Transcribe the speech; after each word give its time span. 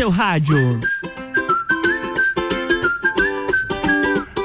seu 0.00 0.08
rádio. 0.08 0.80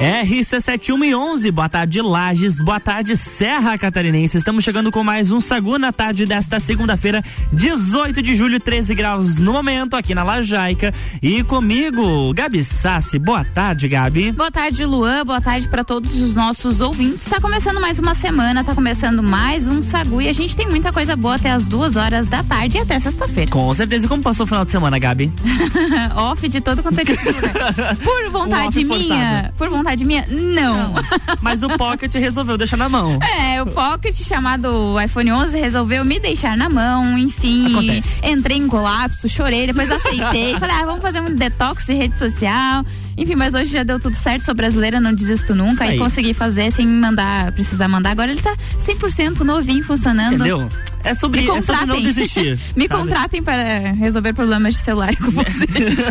RC7111, 0.06 1.50
boa 1.50 1.68
tarde 1.68 2.00
Lages, 2.00 2.60
boa 2.60 2.78
tarde 2.78 3.16
Serra 3.16 3.76
Catarinense. 3.76 4.38
Estamos 4.38 4.62
chegando 4.62 4.92
com 4.92 5.02
mais 5.02 5.32
um 5.32 5.40
Sagu 5.40 5.80
na 5.80 5.90
tarde 5.90 6.24
desta 6.24 6.60
segunda-feira, 6.60 7.24
18 7.52 8.22
de 8.22 8.36
julho, 8.36 8.60
13 8.60 8.94
graus 8.94 9.38
no 9.38 9.52
momento 9.52 9.96
aqui 9.96 10.14
na 10.14 10.22
Lajaica. 10.22 10.94
E 11.20 11.42
comigo, 11.42 12.32
Gabi 12.32 12.62
Sassi. 12.62 13.18
Boa 13.18 13.44
tarde, 13.44 13.88
Gabi. 13.88 14.30
Boa 14.30 14.48
tarde, 14.48 14.84
Luan. 14.84 15.24
Boa 15.24 15.40
tarde 15.40 15.68
para 15.68 15.82
todos 15.82 16.14
os 16.14 16.36
nossos 16.36 16.80
ouvintes. 16.80 17.26
Está 17.26 17.40
começando 17.40 17.80
mais 17.80 17.98
uma 17.98 18.14
semana, 18.14 18.60
está 18.60 18.76
começando 18.76 19.24
mais 19.24 19.66
um 19.66 19.82
Sagu 19.82 20.22
e 20.22 20.28
a 20.28 20.32
gente 20.32 20.56
tem 20.56 20.68
muita 20.68 20.92
coisa 20.92 21.16
boa 21.16 21.34
até 21.34 21.50
as 21.50 21.66
duas 21.66 21.96
horas 21.96 22.28
da 22.28 22.44
tarde 22.44 22.78
e 22.78 22.80
até 22.80 23.00
sexta-feira. 23.00 23.50
Com 23.50 23.74
certeza. 23.74 24.06
E 24.06 24.08
como 24.08 24.22
passou 24.22 24.44
o 24.44 24.46
final 24.46 24.64
de 24.64 24.70
semana, 24.70 25.00
Gabi? 25.00 25.32
Off 26.14 26.48
de 26.48 26.60
todo 26.60 26.80
quanto 26.80 27.00
é 27.00 27.04
Por 28.04 28.30
vontade 28.30 28.86
um 28.86 28.88
minha. 28.88 29.52
Por 29.58 29.68
vontade 29.68 29.95
vontade 29.96 30.04
minha? 30.04 30.26
Não. 30.28 30.92
não. 30.92 30.94
Mas 31.40 31.62
o 31.62 31.68
Pocket 31.68 32.12
resolveu 32.14 32.58
deixar 32.58 32.76
na 32.76 32.88
mão. 32.88 33.18
É, 33.22 33.62
o 33.62 33.66
Pocket 33.66 34.14
chamado 34.14 35.00
iPhone 35.00 35.32
11 35.32 35.58
resolveu 35.58 36.04
me 36.04 36.20
deixar 36.20 36.56
na 36.56 36.68
mão, 36.68 37.18
enfim. 37.18 37.72
Acontece. 37.72 38.20
Entrei 38.24 38.58
em 38.58 38.68
colapso, 38.68 39.28
chorei, 39.28 39.66
depois 39.66 39.90
aceitei. 39.90 40.56
falei, 40.60 40.74
ah, 40.76 40.84
vamos 40.84 41.02
fazer 41.02 41.20
um 41.20 41.34
detox 41.34 41.86
de 41.86 41.94
rede 41.94 42.18
social. 42.18 42.84
Enfim, 43.16 43.34
mas 43.34 43.54
hoje 43.54 43.72
já 43.72 43.82
deu 43.82 43.98
tudo 43.98 44.14
certo, 44.14 44.44
sou 44.44 44.54
brasileira, 44.54 45.00
não 45.00 45.14
desisto 45.14 45.54
nunca 45.54 45.86
e 45.86 45.98
consegui 45.98 46.34
fazer 46.34 46.70
sem 46.70 46.86
mandar, 46.86 47.50
precisar 47.52 47.88
mandar. 47.88 48.10
Agora 48.10 48.30
ele 48.30 48.42
tá 48.42 48.54
100% 48.78 49.40
novinho, 49.40 49.82
funcionando. 49.82 50.34
Entendeu? 50.34 50.68
É 51.06 51.14
sobre, 51.14 51.48
é 51.48 51.60
sobre 51.60 51.86
não 51.86 52.02
desistir. 52.02 52.58
Me 52.74 52.88
sabe? 52.88 53.00
contratem 53.00 53.40
para 53.40 53.92
resolver 53.92 54.32
problemas 54.32 54.74
de 54.74 54.80
celular 54.80 55.14
com 55.14 55.30
você. 55.30 55.66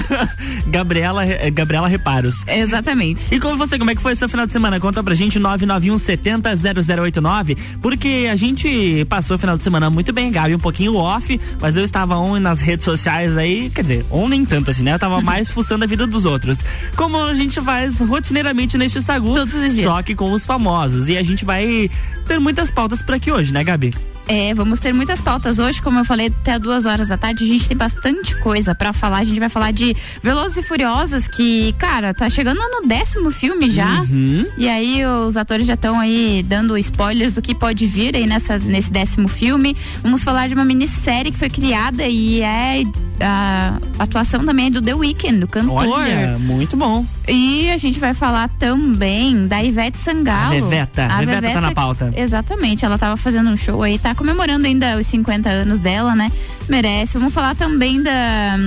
Gabriela, 0.67 1.25
eh, 1.25 1.51
Gabriela 1.51 1.89
Reparos. 1.89 2.47
Exatamente. 2.47 3.25
E 3.29 3.37
com 3.37 3.57
você, 3.57 3.77
como 3.77 3.91
é 3.91 3.95
que 3.95 4.01
foi 4.01 4.15
seu 4.15 4.29
final 4.29 4.45
de 4.45 4.53
semana? 4.53 4.79
Conta 4.79 5.03
pra 5.03 5.13
gente 5.13 5.37
991 5.37 5.97
70 5.97 6.49
0089, 6.55 7.57
porque 7.81 8.29
a 8.31 8.37
gente 8.37 9.05
passou 9.09 9.35
o 9.35 9.39
final 9.39 9.57
de 9.57 9.65
semana 9.65 9.89
muito 9.89 10.13
bem, 10.13 10.31
Gabi, 10.31 10.55
um 10.55 10.59
pouquinho 10.59 10.95
off, 10.95 11.39
mas 11.59 11.75
eu 11.75 11.83
estava 11.83 12.17
on 12.17 12.39
nas 12.39 12.61
redes 12.61 12.85
sociais 12.85 13.35
aí, 13.35 13.69
quer 13.69 13.81
dizer, 13.81 14.05
on 14.09 14.29
nem 14.29 14.45
tanto 14.45 14.71
assim, 14.71 14.83
né? 14.83 14.93
Eu 14.93 14.99
tava 14.99 15.19
mais 15.21 15.51
fuçando 15.51 15.83
a 15.83 15.87
vida 15.87 16.07
dos 16.07 16.23
outros. 16.23 16.59
Como 16.95 17.21
a 17.21 17.33
gente 17.33 17.59
faz 17.59 17.99
rotineiramente 17.99 18.77
neste 18.77 19.01
Sagu, 19.01 19.35
só 19.83 20.01
que 20.01 20.15
com 20.15 20.31
os 20.31 20.45
famosos. 20.45 21.09
E 21.09 21.17
a 21.17 21.23
gente 21.23 21.43
vai 21.43 21.89
ter 22.25 22.39
muitas 22.39 22.71
pautas 22.71 23.01
por 23.01 23.13
aqui 23.13 23.29
hoje, 23.29 23.51
né, 23.51 23.61
Gabi? 23.61 23.93
É, 24.27 24.53
vamos 24.53 24.79
ter 24.79 24.93
muitas 24.93 25.21
pautas 25.21 25.59
hoje, 25.59 25.81
como 25.81 25.99
eu 25.99 26.05
falei, 26.05 26.27
até 26.27 26.57
duas 26.57 26.85
horas 26.85 27.07
da 27.09 27.17
tarde. 27.17 27.43
A 27.43 27.47
gente 27.47 27.67
tem 27.67 27.77
bastante 27.77 28.35
coisa 28.37 28.73
para 28.73 28.91
falar. 28.91 29.19
A 29.19 29.23
gente 29.23 29.39
vai 29.39 29.49
falar 29.49 29.71
de 29.71 29.95
Velozes 30.21 30.57
e 30.57 30.63
Furiosos, 30.63 31.27
que, 31.27 31.73
cara, 31.73 32.13
tá 32.13 32.29
chegando 32.29 32.59
no 32.59 32.87
décimo 32.87 33.29
filme 33.29 33.69
já. 33.69 34.01
Uhum. 34.01 34.47
E 34.57 34.67
aí 34.67 35.05
os 35.05 35.37
atores 35.37 35.67
já 35.67 35.75
estão 35.75 35.99
aí 35.99 36.43
dando 36.47 36.77
spoilers 36.77 37.33
do 37.33 37.41
que 37.41 37.53
pode 37.53 37.85
vir 37.85 38.15
aí 38.15 38.25
nessa, 38.25 38.57
nesse 38.57 38.89
décimo 38.89 39.27
filme. 39.27 39.75
Vamos 40.01 40.23
falar 40.23 40.47
de 40.47 40.55
uma 40.55 40.65
minissérie 40.65 41.31
que 41.31 41.37
foi 41.37 41.49
criada 41.49 42.07
e 42.07 42.41
é 42.41 42.83
a 43.19 43.77
atuação 43.99 44.43
também 44.45 44.71
do 44.71 44.81
The 44.81 44.93
Weeknd, 44.93 45.39
do 45.39 45.47
cantor. 45.47 45.87
Olha, 45.87 46.37
muito 46.39 46.75
bom. 46.75 47.05
E 47.27 47.69
a 47.69 47.77
gente 47.77 47.99
vai 47.99 48.13
falar 48.13 48.49
também 48.59 49.47
da 49.47 49.63
Ivete 49.63 49.97
Sangalo. 49.97 50.47
A 50.47 50.61
Veveta. 50.61 51.05
A, 51.05 51.53
tá 51.53 51.61
na 51.61 51.71
pauta. 51.73 52.11
Exatamente, 52.15 52.85
ela 52.85 52.97
tava 52.97 53.17
fazendo 53.17 53.49
um 53.49 53.57
show 53.57 53.83
aí, 53.83 53.97
tá 53.97 54.14
comemorando 54.15 54.65
ainda 54.65 54.97
os 54.97 55.07
50 55.07 55.49
anos 55.49 55.79
dela, 55.79 56.15
né? 56.15 56.31
Merece. 56.67 57.17
Vamos 57.17 57.33
falar 57.33 57.55
também 57.55 58.01
da 58.01 58.57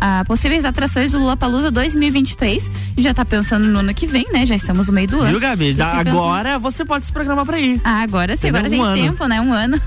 a 0.00 0.24
possíveis 0.24 0.64
atrações 0.64 1.12
do 1.12 1.18
Lula 1.18 1.36
Palusa 1.36 1.70
2023. 1.70 2.70
Já 2.98 3.14
tá 3.14 3.24
pensando 3.24 3.66
no 3.66 3.80
ano 3.80 3.94
que 3.94 4.06
vem, 4.06 4.26
né? 4.32 4.46
Já 4.46 4.56
estamos 4.56 4.86
no 4.86 4.92
meio 4.92 5.08
do 5.08 5.20
ano. 5.20 5.30
Viu, 5.30 5.40
Gabi? 5.40 5.72
Da, 5.74 5.92
agora 5.92 6.58
você 6.58 6.84
pode 6.84 7.06
se 7.06 7.12
programar 7.12 7.44
para 7.44 7.58
ir. 7.58 7.80
Ah, 7.84 8.02
agora 8.02 8.36
sim, 8.36 8.48
agora 8.48 8.66
um 8.66 8.70
tem 8.70 8.80
ano. 8.80 8.96
tempo, 8.96 9.26
né? 9.26 9.40
Um 9.40 9.52
ano. 9.52 9.80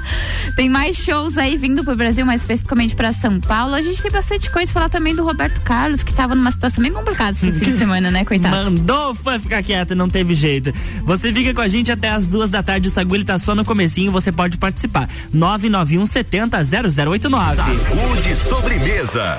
tem 0.56 0.68
mais 0.68 0.96
shows 0.96 1.36
aí 1.38 1.56
vindo 1.56 1.84
pro 1.84 1.96
Brasil, 1.96 2.24
mais 2.24 2.40
especificamente 2.40 2.94
para 2.94 3.12
São 3.12 3.40
Paulo. 3.40 3.74
A 3.74 3.82
gente 3.82 4.02
tem 4.02 4.10
bastante 4.10 4.50
coisa 4.50 4.72
falar 4.72 4.88
também 4.88 5.14
do 5.14 5.24
Roberto 5.24 5.60
Carlos, 5.60 6.02
que 6.02 6.12
tava 6.12 6.34
numa 6.34 6.52
situação 6.52 6.82
bem 6.82 6.92
complicada 6.92 7.32
esse 7.32 7.52
fim 7.52 7.70
de 7.70 7.72
semana, 7.78 8.10
né, 8.10 8.24
coitado? 8.24 8.54
Mandou 8.54 9.14
foi 9.14 9.38
ficar 9.38 9.62
quieto, 9.62 9.94
não 9.94 10.08
teve 10.08 10.34
jeito. 10.34 10.72
Você 11.04 11.32
fica 11.32 11.54
com 11.54 11.60
a 11.60 11.68
gente 11.68 11.90
até 11.90 12.10
as 12.10 12.26
duas 12.26 12.50
da 12.50 12.62
tarde, 12.62 12.88
o 12.88 12.90
Sagu 12.90 13.14
ele 13.14 13.24
tá 13.24 13.38
só 13.38 13.54
no 13.54 13.64
comecinho, 13.64 14.12
você 14.12 14.30
pode 14.30 14.58
participar. 14.58 15.08
991 15.32 16.06
70 16.06 16.58
0089. 16.64 17.56
Sagu 17.56 18.20
de 18.20 18.36
sobremesa. 18.36 19.38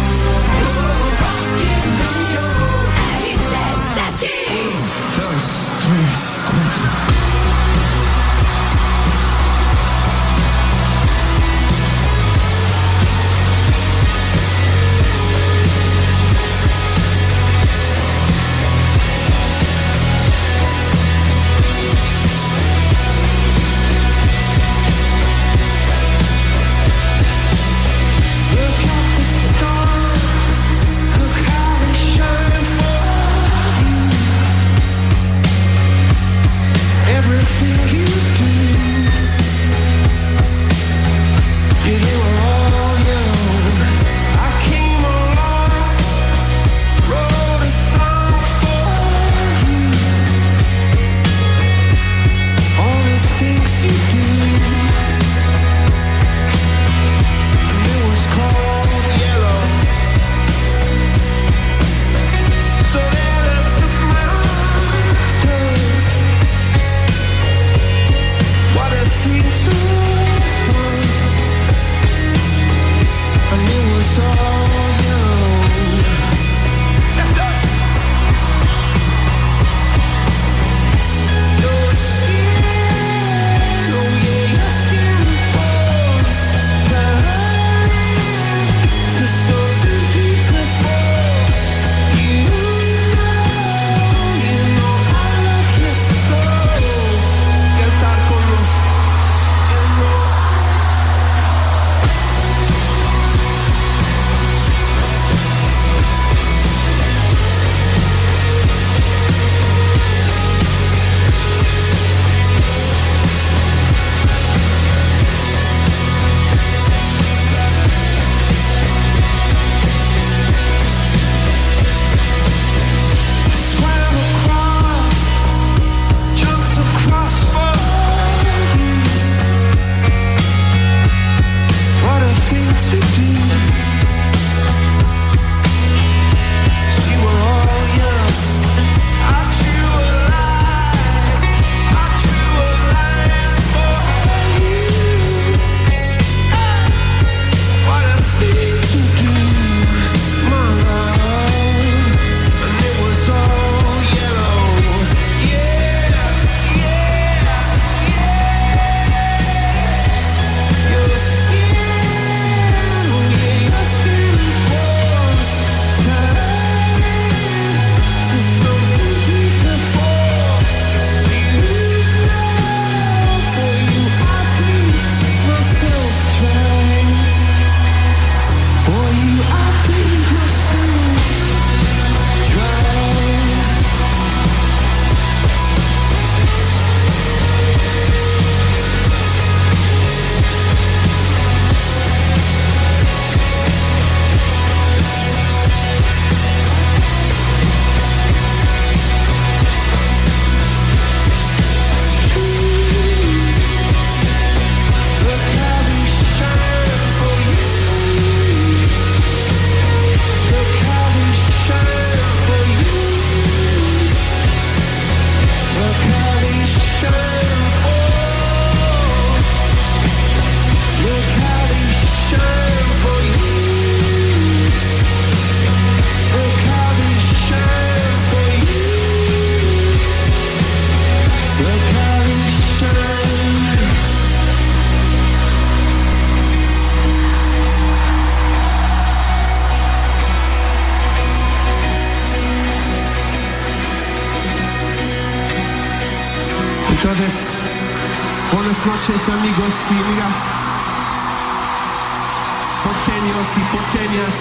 Porteños 252.83 253.45
y 253.57 253.63
porteñas. 253.73 254.33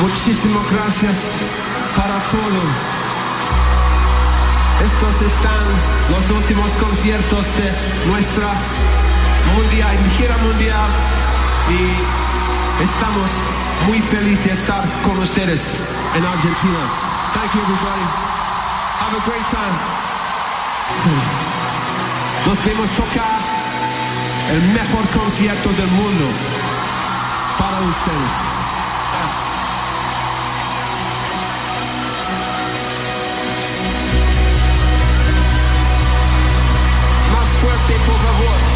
Muchísimas 0.00 0.64
gracias 0.70 1.16
para 1.96 2.16
todo. 2.30 2.60
Estos 4.76 5.14
están 5.32 5.64
los 6.12 6.36
últimos 6.36 6.70
conciertos 6.72 7.46
de 7.56 7.68
nuestra 8.10 8.48
mundial, 9.56 9.96
gira 10.18 10.36
mundial 10.38 10.90
y 11.70 12.84
estamos 12.84 13.28
muy 13.88 14.00
felices 14.02 14.44
de 14.44 14.52
estar 14.52 14.84
con 15.02 15.18
ustedes 15.18 15.80
en 16.14 16.24
Argentina. 16.24 16.82
Thank 17.34 17.54
you 17.54 17.60
everybody. 17.60 18.06
Have 19.00 19.14
a 19.16 19.22
great 19.24 19.46
time. 19.50 19.76
Nos 22.46 22.64
vemos 22.64 22.88
tocar 22.90 23.45
el 24.50 24.62
mejor 24.62 25.08
concierto 25.08 25.70
del 25.70 25.88
mundo 25.88 26.24
para 27.58 27.80
ustedes. 27.80 28.32
Más 37.32 37.48
fuerte, 37.60 37.92
por 38.06 38.16
favor. 38.16 38.75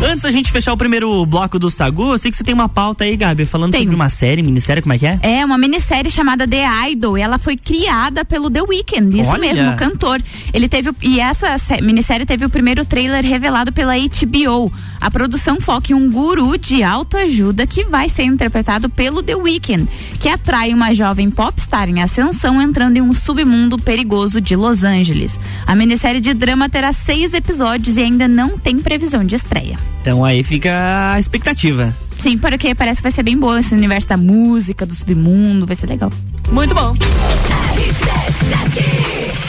Antes 0.00 0.20
da 0.22 0.30
gente 0.30 0.52
fechar 0.52 0.72
o 0.72 0.76
primeiro 0.76 1.26
bloco 1.26 1.58
do 1.58 1.68
Sagu, 1.70 2.12
eu 2.12 2.18
sei 2.18 2.30
que 2.30 2.36
você 2.36 2.44
tem 2.44 2.54
uma 2.54 2.68
pauta 2.68 3.02
aí, 3.02 3.16
Gabi, 3.16 3.44
falando 3.44 3.72
Tenho. 3.72 3.82
sobre 3.82 3.96
uma 3.96 4.08
série, 4.08 4.42
minissérie, 4.42 4.80
como 4.80 4.92
é 4.94 4.98
que 4.98 5.04
é? 5.06 5.18
É 5.22 5.44
uma 5.44 5.58
minissérie 5.58 6.08
chamada 6.10 6.46
The 6.46 6.64
Idol 6.92 7.18
e 7.18 7.20
ela 7.20 7.36
foi 7.36 7.56
criada 7.56 8.24
pelo 8.24 8.48
The 8.48 8.62
Weeknd, 8.62 9.20
isso 9.20 9.28
Olha. 9.28 9.40
mesmo, 9.40 9.72
o 9.72 9.76
cantor. 9.76 10.22
Ele 10.54 10.68
teve 10.68 10.92
e 11.02 11.18
essa 11.18 11.58
sé- 11.58 11.80
minissérie 11.80 12.24
teve 12.24 12.44
o 12.44 12.48
primeiro 12.48 12.84
trailer 12.84 13.24
revelado 13.24 13.72
pela 13.72 13.94
HBO. 13.98 14.72
A 15.00 15.10
produção 15.10 15.60
foca 15.60 15.92
em 15.92 15.94
um 15.94 16.10
guru 16.10 16.58
de 16.58 16.82
autoajuda 16.82 17.66
que 17.66 17.84
vai 17.84 18.08
ser 18.08 18.24
interpretado 18.24 18.88
pelo 18.88 19.22
The 19.22 19.36
Weeknd, 19.36 19.88
que 20.20 20.28
atrai 20.28 20.72
uma 20.72 20.94
jovem 20.94 21.30
popstar 21.30 21.88
em 21.88 22.02
ascensão 22.02 22.60
entrando 22.60 22.96
em 22.96 23.00
um 23.00 23.12
submundo 23.12 23.78
perigoso 23.78 24.40
de 24.40 24.56
Los 24.56 24.82
Angeles. 24.82 25.38
A 25.66 25.74
minissérie 25.74 26.20
de 26.20 26.34
drama 26.34 26.68
terá 26.68 26.92
seis 26.92 27.34
episódios 27.34 27.96
e 27.96 28.02
ainda 28.02 28.26
não 28.26 28.58
tem 28.58 28.78
previsão 28.78 29.24
de 29.24 29.34
estreia. 29.34 29.76
Então 30.00 30.24
aí 30.24 30.42
fica 30.42 31.12
a 31.14 31.20
expectativa. 31.20 31.94
Sim, 32.18 32.36
porque 32.36 32.74
parece 32.74 32.98
que 32.98 33.04
vai 33.04 33.12
ser 33.12 33.22
bem 33.22 33.38
boa 33.38 33.60
esse 33.60 33.72
universo 33.74 34.08
da 34.08 34.16
música, 34.16 34.84
do 34.84 34.94
submundo, 34.94 35.66
vai 35.66 35.76
ser 35.76 35.86
legal. 35.86 36.10
Muito 36.50 36.74
bom. 36.74 36.94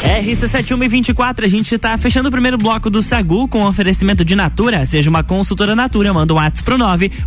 RC7124, 0.09 1.45
a 1.45 1.47
gente 1.47 1.77
tá 1.77 1.95
fechando 1.95 2.29
o 2.29 2.31
primeiro 2.31 2.57
bloco 2.57 2.89
do 2.89 3.03
Sagu 3.03 3.47
com 3.47 3.63
oferecimento 3.63 4.25
de 4.25 4.35
Natura. 4.35 4.83
Seja 4.83 5.07
uma 5.07 5.23
consultora 5.23 5.75
Natura, 5.75 6.11
manda 6.11 6.33
um 6.33 6.37
WhatsApp 6.37 6.63
pro 6.63 6.79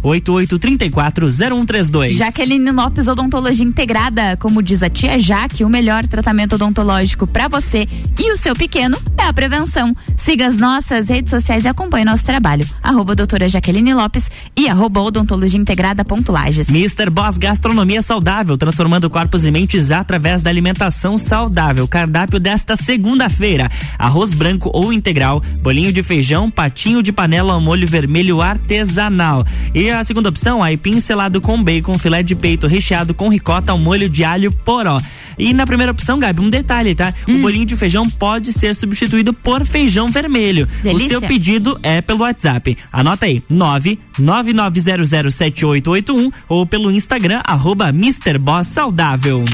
988340132. 0.02 2.14
Jaqueline 2.14 2.72
Lopes 2.72 3.06
Odontologia 3.06 3.64
Integrada, 3.64 4.36
como 4.36 4.60
diz 4.60 4.82
a 4.82 4.90
tia 4.90 5.16
Jaque, 5.20 5.62
o 5.62 5.68
melhor 5.68 6.08
tratamento 6.08 6.56
odontológico 6.56 7.24
para 7.24 7.46
você 7.46 7.86
e 8.18 8.32
o 8.32 8.36
seu 8.36 8.52
pequeno 8.52 8.98
é 9.16 9.28
a 9.28 9.32
prevenção. 9.32 9.94
Siga 10.16 10.48
as 10.48 10.56
nossas 10.56 11.08
redes 11.08 11.30
sociais 11.30 11.64
e 11.64 11.68
acompanhe 11.68 12.04
nosso 12.04 12.24
trabalho. 12.24 12.66
Arroba 12.82 13.14
doutora 13.14 13.48
Jaqueline 13.48 13.94
Lopes 13.94 14.28
e 14.56 14.68
arroba 14.68 15.00
odontologia 15.00 15.60
integrada 15.60 16.04
ponto 16.04 16.32
Lages. 16.32 16.68
Mr. 16.68 17.10
Boss 17.10 17.38
Gastronomia 17.38 18.02
Saudável, 18.02 18.58
transformando 18.58 19.08
corpos 19.08 19.46
e 19.46 19.52
mentes 19.52 19.92
através 19.92 20.42
da 20.42 20.50
alimentação 20.50 21.16
saudável. 21.16 21.86
Cardápio 21.86 22.40
desta 22.40 22.71
segunda-feira: 22.76 23.70
arroz 23.98 24.34
branco 24.34 24.70
ou 24.72 24.92
integral, 24.92 25.42
bolinho 25.62 25.92
de 25.92 26.02
feijão, 26.02 26.50
patinho 26.50 27.02
de 27.02 27.12
panela 27.12 27.54
ao 27.54 27.60
molho 27.60 27.86
vermelho 27.86 28.40
artesanal. 28.40 29.44
E 29.74 29.90
a 29.90 30.02
segunda 30.04 30.28
opção, 30.28 30.62
aipim 30.62 31.00
selado 31.00 31.40
com 31.40 31.62
bacon, 31.62 31.98
filé 31.98 32.22
de 32.22 32.34
peito 32.34 32.66
recheado 32.66 33.14
com 33.14 33.28
ricota 33.28 33.72
ao 33.72 33.78
molho 33.78 34.08
de 34.08 34.24
alho 34.24 34.52
poró. 34.52 35.00
E 35.38 35.52
na 35.52 35.66
primeira 35.66 35.92
opção, 35.92 36.18
Gabi, 36.18 36.40
um 36.40 36.50
detalhe, 36.50 36.94
tá? 36.94 37.12
O 37.28 37.38
bolinho 37.38 37.64
de 37.64 37.76
feijão 37.76 38.08
pode 38.08 38.52
ser 38.52 38.74
substituído 38.74 39.32
por 39.32 39.64
feijão 39.64 40.08
vermelho. 40.08 40.68
Delícia. 40.82 41.06
O 41.06 41.10
seu 41.10 41.22
pedido 41.22 41.78
é 41.82 42.00
pelo 42.00 42.20
WhatsApp. 42.20 42.76
Anota 42.92 43.26
aí, 43.26 43.42
999007881 43.50 46.32
ou 46.48 46.66
pelo 46.66 46.90
Instagram, 46.90 47.40
arroba 47.44 47.88
Mr. 47.88 48.38
Boss 48.38 48.68
Saudável. 48.68 49.44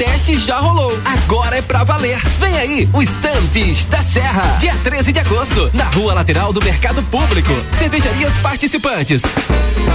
Teste 0.00 0.34
já 0.38 0.58
rolou, 0.58 0.98
agora 1.04 1.58
é 1.58 1.60
pra 1.60 1.84
valer. 1.84 2.18
Vem 2.38 2.56
aí, 2.56 2.88
o 2.90 3.02
Estantes 3.02 3.84
da 3.84 4.02
Serra. 4.02 4.56
Dia 4.58 4.74
13 4.82 5.12
de 5.12 5.18
agosto, 5.18 5.70
na 5.74 5.84
rua 5.84 6.14
lateral 6.14 6.54
do 6.54 6.64
Mercado 6.64 7.02
Público. 7.02 7.52
Cervejarias 7.78 8.34
participantes. 8.38 9.20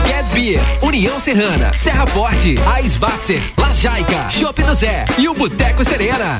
Get 0.06 0.26
Beer, 0.32 0.62
União 0.84 1.20
Serrana, 1.20 1.74
Serra 1.74 2.06
Forte, 2.06 2.56
Aisvasser, 2.76 3.42
Lajaica, 3.58 4.30
Chopp 4.30 4.62
do 4.62 4.76
Zé 4.76 5.06
e 5.18 5.28
o 5.28 5.34
Boteco 5.34 5.84
Serena. 5.84 6.40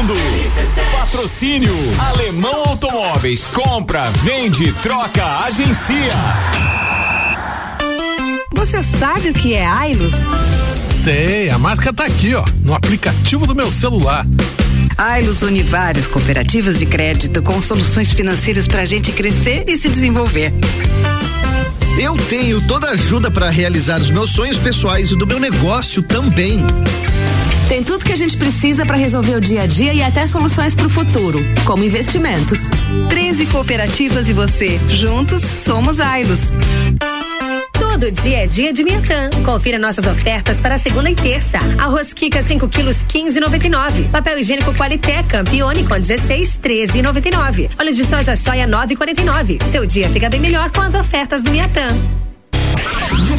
Mundo. 0.00 0.14
Patrocínio 0.92 1.74
Alemão 1.98 2.64
Automóveis. 2.68 3.48
Compra, 3.48 4.10
vende, 4.22 4.72
troca, 4.82 5.22
agencia. 5.44 6.14
Você 8.52 8.82
sabe 8.82 9.28
o 9.28 9.34
que 9.34 9.52
é 9.52 9.66
Ailos? 9.66 10.14
Sei, 11.04 11.50
a 11.50 11.58
marca 11.58 11.92
tá 11.92 12.06
aqui, 12.06 12.34
ó, 12.34 12.42
no 12.64 12.72
aplicativo 12.72 13.46
do 13.46 13.54
meu 13.54 13.70
celular. 13.70 14.24
Ailos 14.96 15.42
une 15.42 15.62
várias 15.62 16.06
cooperativas 16.06 16.78
de 16.78 16.86
crédito 16.86 17.42
com 17.42 17.60
soluções 17.60 18.10
financeiras 18.10 18.66
para 18.66 18.80
a 18.82 18.86
gente 18.86 19.12
crescer 19.12 19.64
e 19.68 19.76
se 19.76 19.90
desenvolver. 19.90 20.50
Eu 21.98 22.16
tenho 22.16 22.66
toda 22.66 22.88
a 22.88 22.92
ajuda 22.92 23.30
para 23.30 23.50
realizar 23.50 24.00
os 24.00 24.10
meus 24.10 24.30
sonhos 24.30 24.58
pessoais 24.58 25.10
e 25.10 25.16
do 25.16 25.26
meu 25.26 25.38
negócio 25.38 26.02
também. 26.02 26.64
Tem 27.70 27.84
tudo 27.84 28.04
que 28.04 28.12
a 28.12 28.16
gente 28.16 28.36
precisa 28.36 28.84
para 28.84 28.96
resolver 28.96 29.36
o 29.36 29.40
dia 29.40 29.62
a 29.62 29.66
dia 29.66 29.94
e 29.94 30.02
até 30.02 30.26
soluções 30.26 30.74
para 30.74 30.88
o 30.88 30.90
futuro, 30.90 31.38
como 31.64 31.84
investimentos. 31.84 32.58
13 33.08 33.46
cooperativas 33.46 34.28
e 34.28 34.32
você. 34.32 34.76
Juntos 34.88 35.40
somos 35.40 36.00
Ailos. 36.00 36.40
Todo 37.72 38.10
dia 38.10 38.38
é 38.38 38.46
dia 38.48 38.72
de 38.72 38.82
Miatã. 38.82 39.30
Confira 39.44 39.78
nossas 39.78 40.04
ofertas 40.08 40.60
para 40.60 40.78
segunda 40.78 41.12
e 41.12 41.14
terça. 41.14 41.58
Arroz 41.78 42.12
Kika 42.12 42.42
5 42.42 42.68
quilos 42.68 43.04
15,99. 43.04 44.10
Papel 44.10 44.40
higiênico 44.40 44.74
Qualité 44.74 45.22
Campione 45.22 45.86
com 45.86 45.96
16 45.96 46.58
13,99. 46.60 47.70
Óleo 47.78 47.94
de 47.94 48.04
soja 48.04 48.34
soia 48.34 48.66
9,49. 48.66 49.62
Seu 49.70 49.86
dia 49.86 50.10
fica 50.10 50.28
bem 50.28 50.40
melhor 50.40 50.72
com 50.72 50.80
as 50.80 50.96
ofertas 50.96 51.44
do 51.44 51.52
Miatã. 51.52 51.96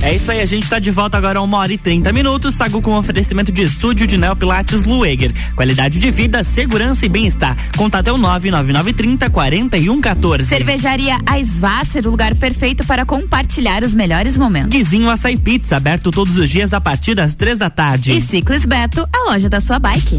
É 0.00 0.14
isso 0.14 0.30
aí, 0.30 0.40
a 0.40 0.46
gente 0.46 0.68
tá 0.68 0.78
de 0.78 0.90
volta 0.90 1.18
agora 1.18 1.38
a 1.40 1.42
uma 1.42 1.58
hora 1.58 1.72
e 1.72 1.78
30 1.78 2.12
minutos. 2.12 2.54
Sagu 2.54 2.80
com 2.80 2.96
oferecimento 2.96 3.50
de 3.50 3.64
estúdio 3.64 4.06
de 4.06 4.16
Neo 4.16 4.36
Pilates 4.36 4.84
Lueger. 4.84 5.32
Qualidade 5.56 5.98
de 5.98 6.10
vida, 6.10 6.44
segurança 6.44 7.04
e 7.04 7.08
bem-estar. 7.08 7.56
Contato 7.76 8.08
é 8.08 8.12
o 8.12 8.18
99930 8.18 9.28
4114. 9.28 10.48
Cervejaria 10.48 11.18
Aisvasser, 11.26 12.06
o 12.06 12.10
lugar 12.10 12.34
perfeito 12.36 12.86
para 12.86 13.04
compartilhar 13.04 13.82
os 13.82 13.92
melhores 13.92 14.38
momentos. 14.38 14.70
Guizinho 14.70 15.10
Açaí 15.10 15.36
Pizza, 15.36 15.76
aberto 15.76 16.10
todos 16.10 16.38
os 16.38 16.48
dias 16.48 16.72
a 16.72 16.80
partir 16.80 17.14
das 17.14 17.34
três 17.34 17.58
da 17.58 17.68
tarde. 17.68 18.12
E 18.12 18.20
Ciclis 18.20 18.64
Beto, 18.64 19.06
a 19.12 19.30
loja 19.30 19.48
da 19.48 19.60
sua 19.60 19.78
bike. 19.78 20.18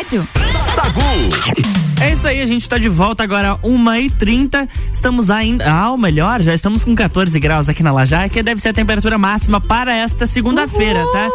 Rádio. 0.00 0.22
Sagu. 0.22 1.00
É 2.00 2.12
isso 2.14 2.26
aí, 2.26 2.40
a 2.40 2.46
gente 2.46 2.66
tá 2.66 2.78
de 2.78 2.88
volta 2.88 3.22
agora, 3.22 3.56
1h30. 3.62 4.66
Estamos 4.90 5.28
ainda. 5.28 5.70
Ah, 5.70 5.92
o 5.92 5.98
melhor, 5.98 6.40
já 6.40 6.54
estamos 6.54 6.82
com 6.82 6.94
14 6.94 7.38
graus 7.38 7.68
aqui 7.68 7.82
na 7.82 7.92
Lajá, 7.92 8.26
que 8.26 8.42
deve 8.42 8.62
ser 8.62 8.70
a 8.70 8.72
temperatura 8.72 9.18
máxima 9.18 9.60
para 9.60 9.94
esta 9.94 10.26
segunda-feira, 10.26 11.04
tá? 11.12 11.28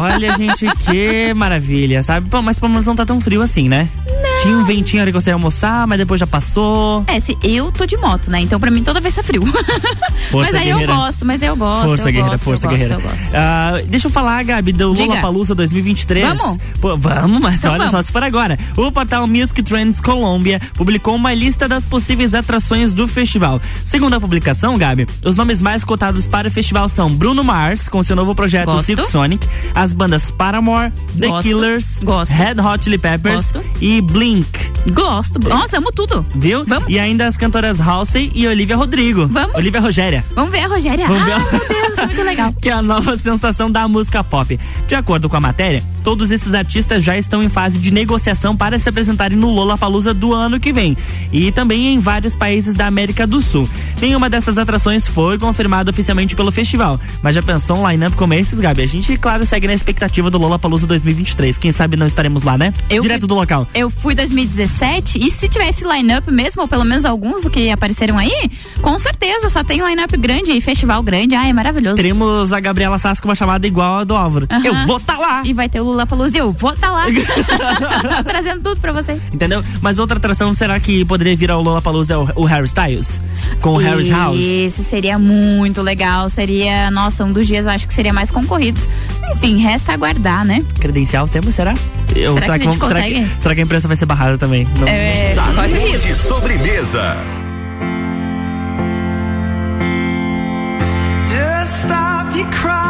Olha, 0.00 0.34
gente, 0.34 0.66
que 0.78 1.34
maravilha, 1.34 2.02
sabe? 2.02 2.30
Pô, 2.30 2.40
mas 2.40 2.58
pelo 2.58 2.70
menos 2.70 2.86
não 2.86 2.96
tá 2.96 3.04
tão 3.04 3.20
frio 3.20 3.42
assim, 3.42 3.68
né? 3.68 3.86
Tinha 4.42 4.56
um 4.56 4.64
ventinho 4.64 5.02
ali 5.02 5.12
que 5.12 5.20
você 5.20 5.30
ia 5.30 5.34
almoçar, 5.34 5.86
mas 5.86 5.98
depois 5.98 6.18
já 6.18 6.26
passou. 6.26 7.04
É, 7.06 7.20
se 7.20 7.36
eu 7.42 7.70
tô 7.70 7.84
de 7.84 7.96
moto, 7.98 8.30
né? 8.30 8.40
Então 8.40 8.58
pra 8.58 8.70
mim 8.70 8.82
toda 8.82 8.98
vez 9.00 9.14
tá 9.14 9.22
frio. 9.22 9.42
Força, 10.30 10.52
mas 10.52 10.54
aí 10.54 10.68
guerreira. 10.68 10.92
eu 10.92 10.96
gosto, 10.96 11.24
mas 11.26 11.42
eu 11.42 11.56
gosto. 11.56 11.86
Força, 11.88 12.02
eu 12.08 12.12
guerreira, 12.12 12.30
gosto, 12.30 12.44
força, 12.44 12.66
eu 12.66 12.70
gosto, 12.70 12.80
guerreira. 12.80 12.94
eu 13.04 13.10
gosto. 13.10 13.34
Ah, 13.34 13.72
deixa 13.86 14.06
eu 14.06 14.10
falar, 14.10 14.42
Gabi, 14.44 14.72
do 14.72 14.94
Diga. 14.94 15.08
Lollapalooza 15.08 15.54
2023. 15.54 16.38
Vamos? 16.38 16.58
Pô, 16.80 16.96
vamos, 16.96 17.40
mas 17.40 17.56
Então 17.56 17.70
olha 17.72 17.78
vamos. 17.78 17.90
só 17.92 18.02
se 18.02 18.10
for 18.12 18.22
agora. 18.22 18.58
O 18.76 18.90
portal 18.92 19.26
Music 19.26 19.62
Trends 19.62 20.00
Colômbia 20.00 20.60
publicou 20.74 21.16
uma 21.16 21.34
lista 21.34 21.68
das 21.68 21.84
possíveis 21.84 22.32
atrações 22.34 22.94
do 22.94 23.06
festival. 23.08 23.60
Segundo 23.84 24.14
a 24.14 24.20
publicação, 24.20 24.78
Gabi, 24.78 25.06
os 25.24 25.36
nomes 25.36 25.60
mais 25.60 25.84
cotados 25.84 26.26
para 26.26 26.48
o 26.48 26.50
festival 26.50 26.88
são 26.88 27.10
Bruno 27.12 27.42
Mars, 27.44 27.88
com 27.88 28.02
seu 28.02 28.16
novo 28.16 28.34
projeto 28.34 28.66
Gosto. 28.66 28.86
Silk 28.86 29.10
Sonic, 29.10 29.46
as 29.74 29.92
bandas 29.92 30.30
Paramore, 30.30 30.92
The 31.18 31.26
Gosto. 31.28 31.42
Killers, 31.42 31.98
Gosto. 32.02 32.32
Red 32.32 32.60
Hot 32.60 32.84
Chili 32.84 32.96
Peppers 32.98 33.50
Gosto. 33.52 33.64
e 33.80 34.00
Blink. 34.00 34.29
Gosto. 34.92 35.38
Nossa, 35.48 35.78
amo 35.78 35.92
tudo. 35.92 36.24
Viu? 36.34 36.64
E 36.88 36.98
ainda 36.98 37.26
as 37.26 37.36
cantoras 37.36 37.80
Halsey 37.80 38.30
e 38.34 38.46
Olivia 38.46 38.76
Rodrigo. 38.76 39.26
Vamos? 39.28 39.54
Olivia 39.54 39.80
Rogéria. 39.80 40.24
Vamos 40.34 40.50
ver 40.50 40.60
a 40.60 40.66
Rogéria. 40.68 41.06
Vamos 41.06 41.24
ver 41.24 41.32
ah, 41.32 41.36
a- 41.36 41.52
meu 41.52 41.68
Deus, 41.68 42.06
muito 42.06 42.22
legal. 42.22 42.52
que 42.60 42.68
é 42.68 42.72
a 42.72 42.82
nova 42.82 43.16
sensação 43.16 43.70
da 43.70 43.86
música 43.88 44.22
pop. 44.24 44.58
De 44.86 44.94
acordo 44.94 45.28
com 45.28 45.36
a 45.36 45.40
matéria, 45.40 45.82
todos 46.02 46.30
esses 46.30 46.54
artistas 46.54 47.02
já 47.04 47.16
estão 47.16 47.42
em 47.42 47.48
fase 47.48 47.78
de 47.78 47.90
negociação 47.90 48.56
para 48.56 48.78
se 48.78 48.88
apresentarem 48.88 49.36
no 49.38 49.50
Lollapalooza 49.50 50.12
do 50.14 50.32
ano 50.34 50.58
que 50.58 50.72
vem 50.72 50.96
e 51.32 51.52
também 51.52 51.88
em 51.94 51.98
vários 51.98 52.34
países 52.34 52.74
da 52.74 52.86
América 52.86 53.26
do 53.26 53.40
Sul. 53.42 53.68
Nenhuma 54.00 54.28
dessas 54.30 54.58
atrações 54.58 55.06
foi 55.06 55.38
confirmada 55.38 55.90
oficialmente 55.90 56.34
pelo 56.34 56.50
festival, 56.50 56.98
mas 57.22 57.34
já 57.34 57.42
pensou 57.42 57.78
um 57.78 57.88
line-up 57.90 58.16
como 58.16 58.34
esses, 58.34 58.58
Gabi? 58.60 58.82
A 58.82 58.86
gente, 58.86 59.16
claro, 59.18 59.44
segue 59.46 59.66
na 59.66 59.74
expectativa 59.74 60.30
do 60.30 60.38
Lollapalooza 60.38 60.86
2023. 60.86 61.58
Quem 61.58 61.72
sabe 61.72 61.96
não 61.96 62.06
estaremos 62.06 62.42
lá, 62.42 62.56
né? 62.56 62.72
Eu 62.88 63.02
Direto 63.02 63.20
fui- 63.20 63.28
do 63.28 63.34
local. 63.34 63.68
Eu 63.74 63.90
fui 63.90 64.14
2017 64.14 65.18
e 65.18 65.30
se 65.30 65.48
tivesse 65.48 65.84
line-up 65.84 66.30
mesmo, 66.30 66.62
ou 66.62 66.68
pelo 66.68 66.84
menos 66.84 67.04
alguns 67.04 67.42
do 67.42 67.50
que 67.50 67.70
apareceram 67.70 68.18
aí, 68.18 68.50
com 68.82 68.98
certeza 68.98 69.48
só 69.48 69.62
tem 69.62 69.80
line-up 69.86 70.16
grande 70.16 70.52
e 70.52 70.60
festival 70.60 71.02
grande. 71.02 71.34
Ai, 71.34 71.50
é 71.50 71.52
maravilhoso. 71.52 71.96
Teremos 71.96 72.52
a 72.52 72.60
Gabriela 72.60 72.98
Sass 72.98 73.20
com 73.20 73.28
uma 73.28 73.34
chamada 73.34 73.66
igual 73.66 73.98
a 73.98 74.04
do 74.04 74.14
Álvaro. 74.16 74.46
Aham. 74.50 74.62
Eu 74.64 74.86
vou 74.86 75.00
tá 75.00 75.16
lá! 75.18 75.42
E 75.44 75.52
vai 75.52 75.68
ter 75.68 75.80
o 75.80 75.89
Lula 75.90 76.06
Palusa 76.06 76.36
e 76.36 76.40
eu 76.40 76.52
vou 76.52 76.72
tá 76.74 76.90
lá. 76.90 77.06
Trazendo 78.24 78.62
tudo 78.62 78.80
pra 78.80 78.92
vocês. 78.92 79.20
Entendeu? 79.32 79.62
Mas 79.80 79.98
outra 79.98 80.16
atração, 80.18 80.52
será 80.52 80.78
que 80.80 81.04
poderia 81.04 81.36
vir 81.36 81.50
ao 81.50 81.62
Lollapalooza 81.62 82.18
o, 82.18 82.28
o 82.42 82.44
Harry 82.44 82.66
Styles? 82.66 83.20
Com 83.60 83.74
o 83.74 83.76
Harry's 83.76 84.10
House? 84.10 84.40
Esse 84.40 84.84
seria 84.84 85.18
muito 85.18 85.82
legal. 85.82 86.28
Seria, 86.30 86.90
nossa, 86.90 87.24
um 87.24 87.32
dos 87.32 87.46
dias 87.46 87.66
eu 87.66 87.72
acho 87.72 87.86
que 87.86 87.94
seria 87.94 88.12
mais 88.12 88.30
concorridos. 88.30 88.82
Enfim, 89.34 89.58
resta 89.58 89.92
aguardar, 89.92 90.44
né? 90.44 90.62
Credencial 90.80 91.26
temos, 91.28 91.54
será? 91.54 91.74
Eu, 92.14 92.34
Será 92.34 92.58
que 92.58 92.66
a 92.66 92.70
gente 92.70 92.78
vamos- 92.78 92.88
será, 92.88 93.02
consegue? 93.02 93.26
será 93.38 93.54
que 93.54 93.60
a 93.60 93.64
imprensa 93.64 93.88
vai 93.88 93.96
ser 93.96 94.06
barrada 94.06 94.36
também? 94.38 94.66
Não. 94.78 94.88
É, 94.88 95.34
corre 95.54 95.72
o 95.72 95.92
risco. 95.92 96.08
De 96.08 96.14
sobremesa. 96.14 97.16
Just 101.28 101.84
stop 101.84 102.36
your 102.36 102.48
crying, 102.50 102.89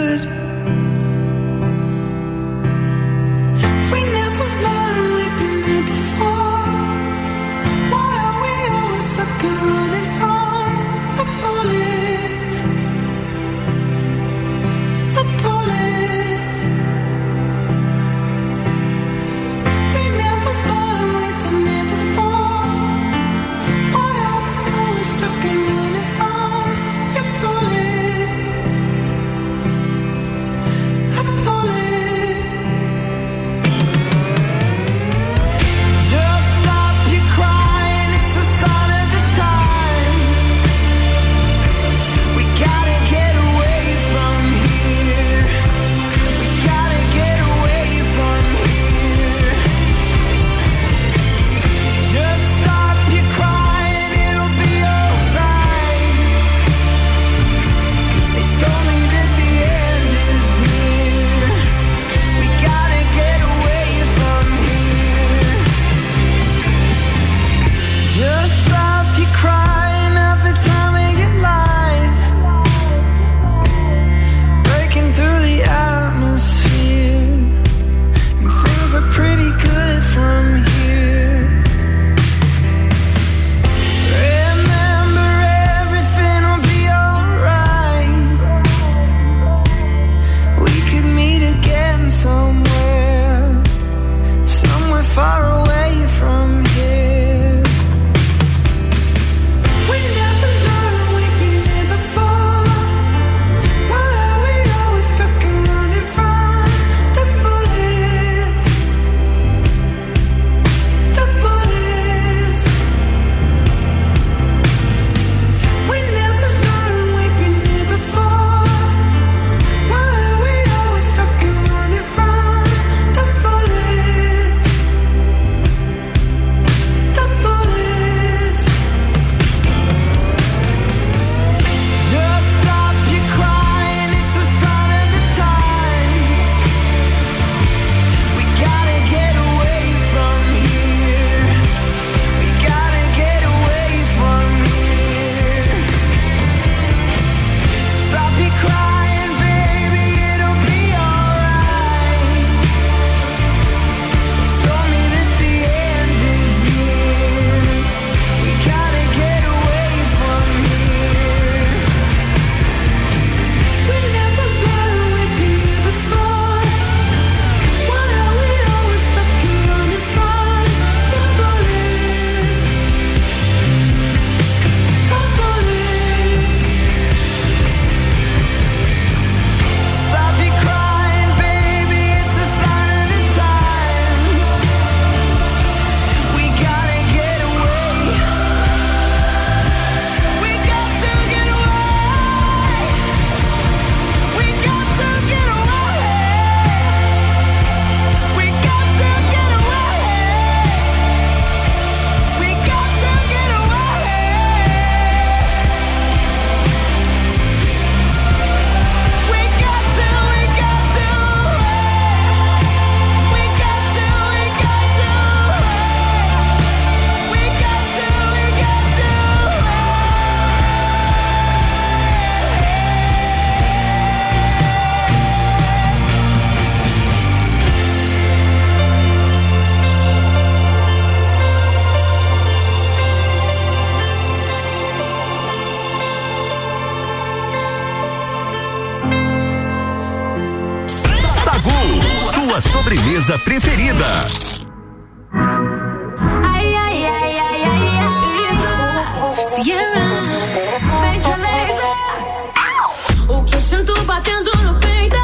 Batendo 254.05 254.51
no 254.63 254.73
peito. 254.75 255.17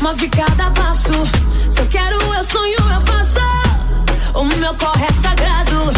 Uma 0.00 0.14
ficada 0.14 0.70
passo. 0.70 1.12
Se 1.70 1.80
eu 1.80 1.86
quero, 1.86 2.16
eu 2.16 2.44
sonho, 2.44 2.76
eu 2.78 3.00
faço. 3.00 3.40
O 4.34 4.44
meu 4.44 4.74
corre 4.74 5.06
é 5.06 5.12
sagrado. 5.12 5.92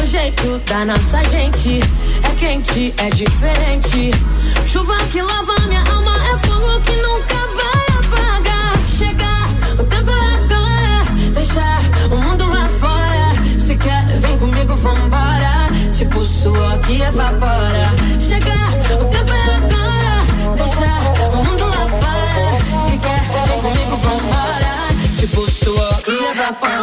O 0.00 0.06
jeito 0.06 0.58
da 0.66 0.84
nossa 0.84 1.22
gente 1.24 1.80
É 2.22 2.34
quente, 2.38 2.94
é 2.98 3.10
diferente. 3.10 4.12
Chuva 4.64 4.96
que 5.10 5.20
lava 5.20 5.54
minha 5.68 5.82
alma 5.92 6.14
É 6.16 6.46
fogo 6.46 6.80
que 6.80 6.96
nunca 6.96 7.34
vai 7.58 7.86
apagar. 7.98 8.78
Chegar, 8.96 9.48
o 9.78 9.84
tempo 9.84 10.10
é 10.10 10.34
agora. 10.36 11.32
Deixar 11.32 11.80
o 12.10 12.16
mundo 12.16 12.48
lá 12.48 12.68
fora. 12.80 13.58
Se 13.58 13.76
quer, 13.76 14.18
vem 14.20 14.38
comigo, 14.38 14.74
vambora. 14.76 15.68
Tipo 15.92 16.24
suor 16.24 16.78
que 16.80 17.02
evapora. 17.02 17.90
Chegar, 18.18 18.70
o 19.00 19.04
tempo 19.06 19.32
é 19.32 19.56
agora 19.56 19.79
O 21.32 21.44
mundo 21.44 21.66
lá 21.66 21.86
fora. 22.00 22.80
Se 22.80 22.98
quer, 22.98 23.20
vem 23.48 23.60
comigo, 23.60 23.96
vambora. 23.96 24.74
Tipo 25.18 25.50
suor 25.50 26.02
que 26.02 26.10
evapora 26.10 26.80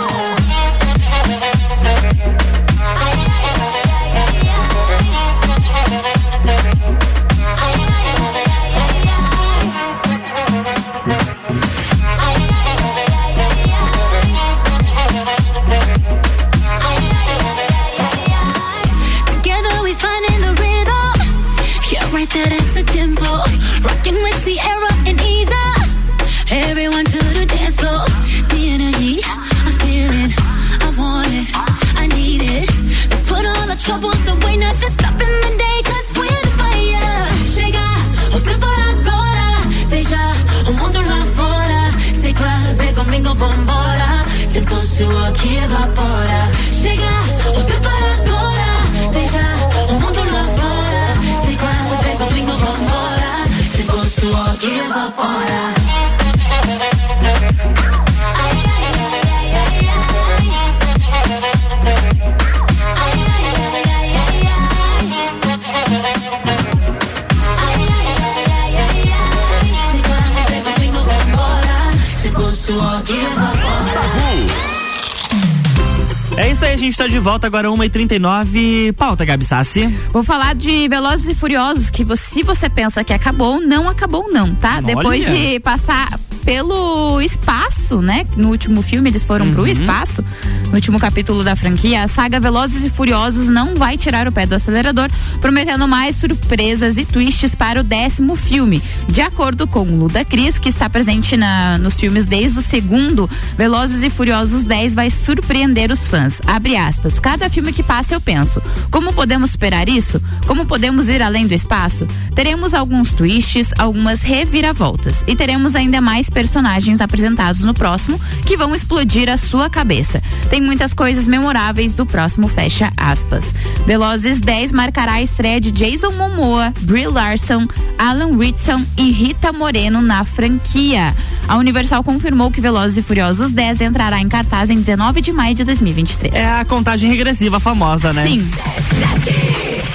gente 76.88 76.98
tá 76.98 77.08
de 77.08 77.20
volta 77.20 77.48
agora 77.48 77.70
1h39. 77.70 78.94
Pauta, 78.94 79.26
Gabi 79.26 79.44
Sassi. 79.46 79.88
Vou 80.12 80.24
falar 80.24 80.56
de 80.56 80.88
Velozes 80.88 81.30
e 81.30 81.34
Furiosos, 81.36 81.90
que 81.90 82.04
você- 82.04 82.24
se 82.38 82.44
você 82.44 82.70
pensa 82.70 83.04
que 83.04 83.14
acabou, 83.14 83.60
não 83.62 83.88
acabou 83.90 84.32
não, 84.32 84.54
tá? 84.56 84.76
Olha. 84.78 84.96
Depois 84.96 85.26
de 85.26 85.60
passar 85.60 86.18
pelo 86.48 87.20
espaço, 87.20 88.02
né? 88.02 88.26
No 88.38 88.48
último 88.48 88.82
filme 88.82 89.10
eles 89.10 89.26
foram 89.26 89.52
pro 89.52 89.64
Uhum. 89.64 89.68
espaço, 89.68 90.24
no 90.70 90.76
último 90.76 90.98
capítulo 90.98 91.44
da 91.44 91.58
franquia, 91.58 92.04
a 92.04 92.08
saga 92.08 92.40
Velozes 92.40 92.86
e 92.86 92.90
Furiosos 92.90 93.50
não 93.50 93.76
vai 93.76 93.98
tirar 93.98 94.30
o 94.30 94.32
pé 94.32 94.46
do 94.46 94.56
acelerador, 94.56 95.10
prometendo 95.42 95.86
mais 95.90 96.16
surpresas 96.16 96.98
e 96.98 97.04
twists 97.04 97.54
para 97.54 97.82
o 97.82 97.84
décimo 97.84 98.38
filme. 98.38 98.82
De 99.10 99.20
acordo 99.20 99.68
com 99.68 99.84
Luda 99.84 100.24
Cris, 100.24 100.58
que 100.58 100.70
está 100.70 100.90
presente 100.90 101.36
na, 101.36 101.78
nos 101.80 101.96
filmes 101.96 102.26
desde 102.26 102.60
o 102.60 102.62
segundo, 102.62 103.30
Velozes 103.58 104.02
e 104.02 104.10
Furiosos 104.10 104.64
10 104.64 104.96
vai 104.96 105.10
surpreender 105.10 105.92
os 105.92 106.08
fãs. 106.08 106.42
Abre 106.48 106.78
aspas. 106.78 107.20
Cada 107.20 107.50
filme 107.50 107.74
que 107.74 107.84
passa 107.84 108.14
eu 108.16 108.22
penso, 108.22 108.62
como 108.90 109.12
podemos 109.12 109.52
superar 109.52 109.90
isso? 109.90 110.22
Como 110.46 110.66
podemos 110.66 111.10
ir 111.10 111.22
além 111.22 111.46
do 111.46 111.54
espaço? 111.54 112.08
Teremos 112.34 112.74
alguns 112.74 113.12
twists, 113.12 113.72
algumas 113.78 114.22
reviravoltas 114.22 115.26
e 115.28 115.36
teremos 115.36 115.76
ainda 115.76 116.00
mais 116.00 116.30
personagens 116.38 117.02
apresentados 117.02 117.62
no 117.62 117.74
próximo 117.74 118.22
que 118.46 118.56
vão 118.56 118.76
explodir 118.76 119.28
a 119.28 119.38
sua 119.38 119.72
cabeça. 119.72 120.22
Tem 120.52 120.62
muitas 120.62 120.94
coisas 120.94 121.28
memoráveis 121.28 121.96
do 121.96 122.06
próximo, 122.06 122.48
fecha 122.48 122.94
aspas. 122.96 123.44
Velozes 123.88 124.40
10 124.40 124.72
marcará 124.72 125.14
a 125.14 125.22
estreia 125.24 125.60
de 125.60 125.72
Jason 125.72 126.12
Momoa, 126.12 126.72
Brie 126.82 127.08
Larson, 127.08 127.68
Alan 127.98 128.38
Ritson 128.38 128.86
e 128.96 129.10
Rita 129.10 129.52
Moreno 129.52 130.00
na 130.00 130.24
franquia. 130.24 131.16
A 131.48 131.58
Universal 131.58 132.04
confirmou 132.04 132.52
que 132.52 132.62
Velozes 132.62 133.00
e 133.00 133.02
Furiosos 133.02 133.52
10 133.52 133.82
entrará 133.82 134.22
em 134.22 134.30
cartaz 134.30 134.70
em 134.70 134.80
19 134.80 135.22
de 135.22 135.34
maio 135.34 135.56
de 135.56 135.64
2023. 135.64 136.36
É 136.36 136.52
a 136.52 136.64
contagem 136.64 137.10
regressiva 137.10 137.60
famosa, 137.60 138.14
né? 138.14 138.28
Sim. 138.28 138.48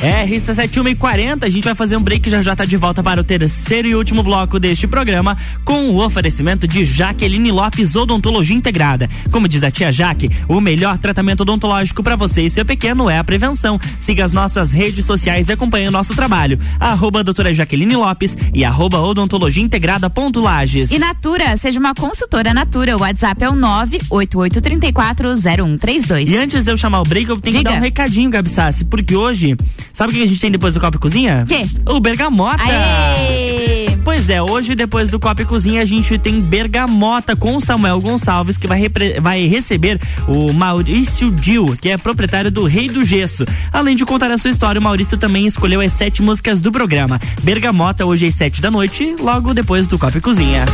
É, 0.02 0.24
Rista 0.24 0.52
71 0.52 0.88
e 0.88 0.94
40, 0.96 1.46
a 1.46 1.48
gente 1.48 1.62
vai 1.62 1.76
fazer 1.76 1.96
um 1.96 2.02
break 2.02 2.28
já 2.28 2.42
já 2.42 2.56
tá 2.56 2.64
de 2.64 2.76
volta 2.76 3.04
para 3.04 3.20
o 3.20 3.24
terceiro 3.24 3.86
e 3.86 3.94
último 3.94 4.24
bloco 4.24 4.58
deste 4.58 4.88
programa 4.88 5.38
com 5.64 5.90
o 5.90 6.04
oferecimento 6.04 6.31
de 6.66 6.84
Jaqueline 6.84 7.50
Lopes 7.50 7.94
Odontologia 7.94 8.56
Integrada. 8.56 9.08
Como 9.30 9.46
diz 9.46 9.62
a 9.62 9.70
tia 9.70 9.92
Jaque, 9.92 10.30
o 10.48 10.60
melhor 10.60 10.96
tratamento 10.96 11.42
odontológico 11.42 12.02
para 12.02 12.16
você 12.16 12.42
e 12.42 12.50
seu 12.50 12.64
pequeno 12.64 13.10
é 13.10 13.18
a 13.18 13.24
prevenção. 13.24 13.78
Siga 14.00 14.24
as 14.24 14.32
nossas 14.32 14.72
redes 14.72 15.04
sociais 15.04 15.48
e 15.48 15.52
acompanhe 15.52 15.88
o 15.88 15.90
nosso 15.90 16.14
trabalho. 16.14 16.58
Arroba 16.80 17.22
doutora 17.22 17.52
Jaqueline 17.52 17.96
Lopes 17.96 18.36
e 18.54 18.64
arroba 18.64 18.98
odontologia 19.00 19.62
integrada 19.62 20.08
ponto 20.08 20.40
Lages. 20.40 20.90
E 20.90 20.98
Natura, 20.98 21.56
seja 21.56 21.78
uma 21.78 21.94
consultora 21.94 22.54
Natura. 22.54 22.96
O 22.96 23.00
WhatsApp 23.00 23.44
é 23.44 23.50
o 23.50 23.54
988340132. 23.54 26.28
E 26.28 26.36
antes 26.36 26.64
de 26.64 26.70
eu 26.70 26.76
chamar 26.76 27.00
o 27.00 27.04
break, 27.04 27.28
eu 27.28 27.40
tenho 27.40 27.58
Diga. 27.58 27.70
que 27.70 27.74
dar 27.74 27.80
um 27.80 27.84
recadinho, 27.84 28.30
Gabi 28.30 28.48
Sassi, 28.48 28.84
porque 28.86 29.14
hoje, 29.14 29.56
sabe 29.92 30.12
o 30.12 30.16
que 30.16 30.22
a 30.22 30.26
gente 30.26 30.40
tem 30.40 30.50
depois 30.50 30.74
do 30.74 30.80
Copa 30.80 30.96
e 30.96 31.00
Cozinha? 31.00 31.44
Quê? 31.46 31.62
O 31.86 32.00
Bergamota! 32.00 32.62
Aê! 32.62 33.82
Pois 34.04 34.28
é, 34.28 34.42
hoje 34.42 34.74
depois 34.74 35.08
do 35.08 35.20
Copa 35.20 35.42
e 35.42 35.44
Cozinha 35.44 35.80
a 35.80 35.84
gente 35.84 36.18
tem 36.22 36.40
Bergamota 36.40 37.34
com 37.34 37.60
Samuel 37.60 38.00
Gonçalves 38.00 38.56
que 38.56 38.66
vai, 38.66 38.88
vai 39.20 39.46
receber 39.46 40.00
o 40.28 40.52
Maurício 40.52 41.30
Dil, 41.30 41.76
que 41.80 41.88
é 41.88 41.98
proprietário 41.98 42.50
do 42.50 42.64
Rei 42.64 42.88
do 42.88 43.04
Gesso. 43.04 43.44
Além 43.72 43.96
de 43.96 44.04
contar 44.04 44.30
a 44.30 44.38
sua 44.38 44.50
história, 44.50 44.78
o 44.78 44.82
Maurício 44.82 45.18
também 45.18 45.46
escolheu 45.46 45.80
as 45.80 45.92
sete 45.92 46.22
músicas 46.22 46.60
do 46.60 46.70
programa. 46.70 47.20
Bergamota 47.42 48.06
hoje 48.06 48.26
às 48.26 48.34
sete 48.34 48.62
da 48.62 48.70
noite, 48.70 49.16
logo 49.18 49.52
depois 49.52 49.88
do 49.88 49.98
Copa 49.98 50.18
e 50.18 50.20
Cozinha. 50.20 50.64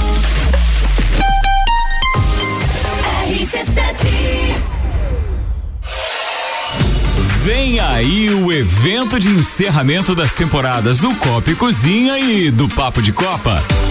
Vem 7.42 7.80
aí 7.80 8.28
o 8.30 8.52
evento 8.52 9.18
de 9.18 9.28
encerramento 9.28 10.14
das 10.14 10.34
temporadas 10.34 10.98
do 10.98 11.14
Copa 11.14 11.50
e 11.50 11.54
Cozinha 11.54 12.18
e 12.18 12.50
do 12.50 12.68
Papo 12.68 13.00
de 13.00 13.12
Copa. 13.12 13.62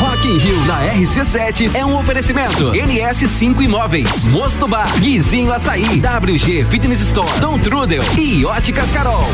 Rock 0.00 0.28
in 0.28 0.38
Rio 0.38 0.64
na 0.64 0.80
RC7 0.92 1.74
é 1.74 1.84
um 1.84 1.98
oferecimento. 1.98 2.72
NS5 2.72 3.62
Imóveis, 3.62 4.24
Mosto 4.26 4.66
Bar, 4.68 4.88
Guizinho 5.00 5.52
Açaí, 5.52 6.00
WG 6.00 6.64
Fitness 6.70 7.00
Store, 7.00 7.40
Dom 7.40 7.58
Trudel 7.58 8.02
e 8.16 8.44
Óticas 8.44 8.90
Carol. 8.92 9.26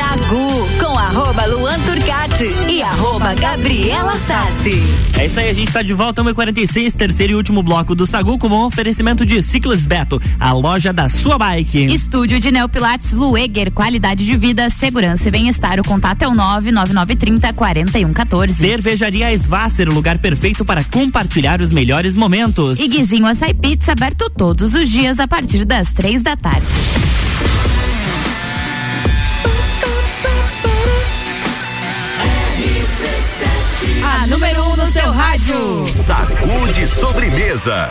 Sagu 0.00 0.66
com 0.78 0.98
arroba 0.98 1.44
Luan 1.44 1.78
Turcati 1.80 2.50
e 2.70 2.82
arroba 2.82 3.34
Gabriela 3.34 4.16
Sassi. 4.26 4.82
É 5.18 5.26
isso 5.26 5.38
aí, 5.38 5.50
a 5.50 5.52
gente 5.52 5.70
tá 5.70 5.82
de 5.82 5.92
volta, 5.92 6.24
1h46, 6.24 6.94
terceiro 6.94 7.34
e 7.34 7.36
último 7.36 7.62
bloco 7.62 7.94
do 7.94 8.06
Sagu 8.06 8.38
com 8.38 8.48
um 8.48 8.64
oferecimento 8.64 9.26
de 9.26 9.42
Ciclis 9.42 9.84
Beto, 9.84 10.18
a 10.40 10.54
loja 10.54 10.90
da 10.90 11.06
sua 11.06 11.36
bike. 11.36 11.94
Estúdio 11.94 12.40
de 12.40 12.50
Neopilates 12.50 13.12
Lueger, 13.12 13.70
qualidade 13.72 14.24
de 14.24 14.38
vida, 14.38 14.70
segurança 14.70 15.28
e 15.28 15.30
bem-estar. 15.30 15.78
O 15.78 15.84
contato 15.84 16.22
é 16.22 16.28
o 16.28 16.34
99930 16.34 17.52
4114. 17.52 18.54
Cervejaria 18.54 19.30
Svasser, 19.34 19.90
o 19.90 19.92
lugar 19.92 20.18
perfeito 20.18 20.64
para 20.64 20.82
compartilhar 20.82 21.60
os 21.60 21.72
melhores 21.72 22.16
momentos. 22.16 22.80
E 22.80 22.88
Guizinho 22.88 23.26
Açaí 23.26 23.52
Pizza 23.52 23.92
aberto 23.92 24.30
todos 24.30 24.72
os 24.72 24.88
dias 24.88 25.20
a 25.20 25.28
partir 25.28 25.66
das 25.66 25.92
três 25.92 26.22
da 26.22 26.38
tarde. 26.38 26.66
A 34.04 34.26
número 34.26 34.62
1 34.62 34.72
um 34.72 34.76
no 34.76 34.86
seu 34.92 35.10
rádio. 35.10 35.88
Sacude 35.88 36.86
sobremesa. 36.86 37.88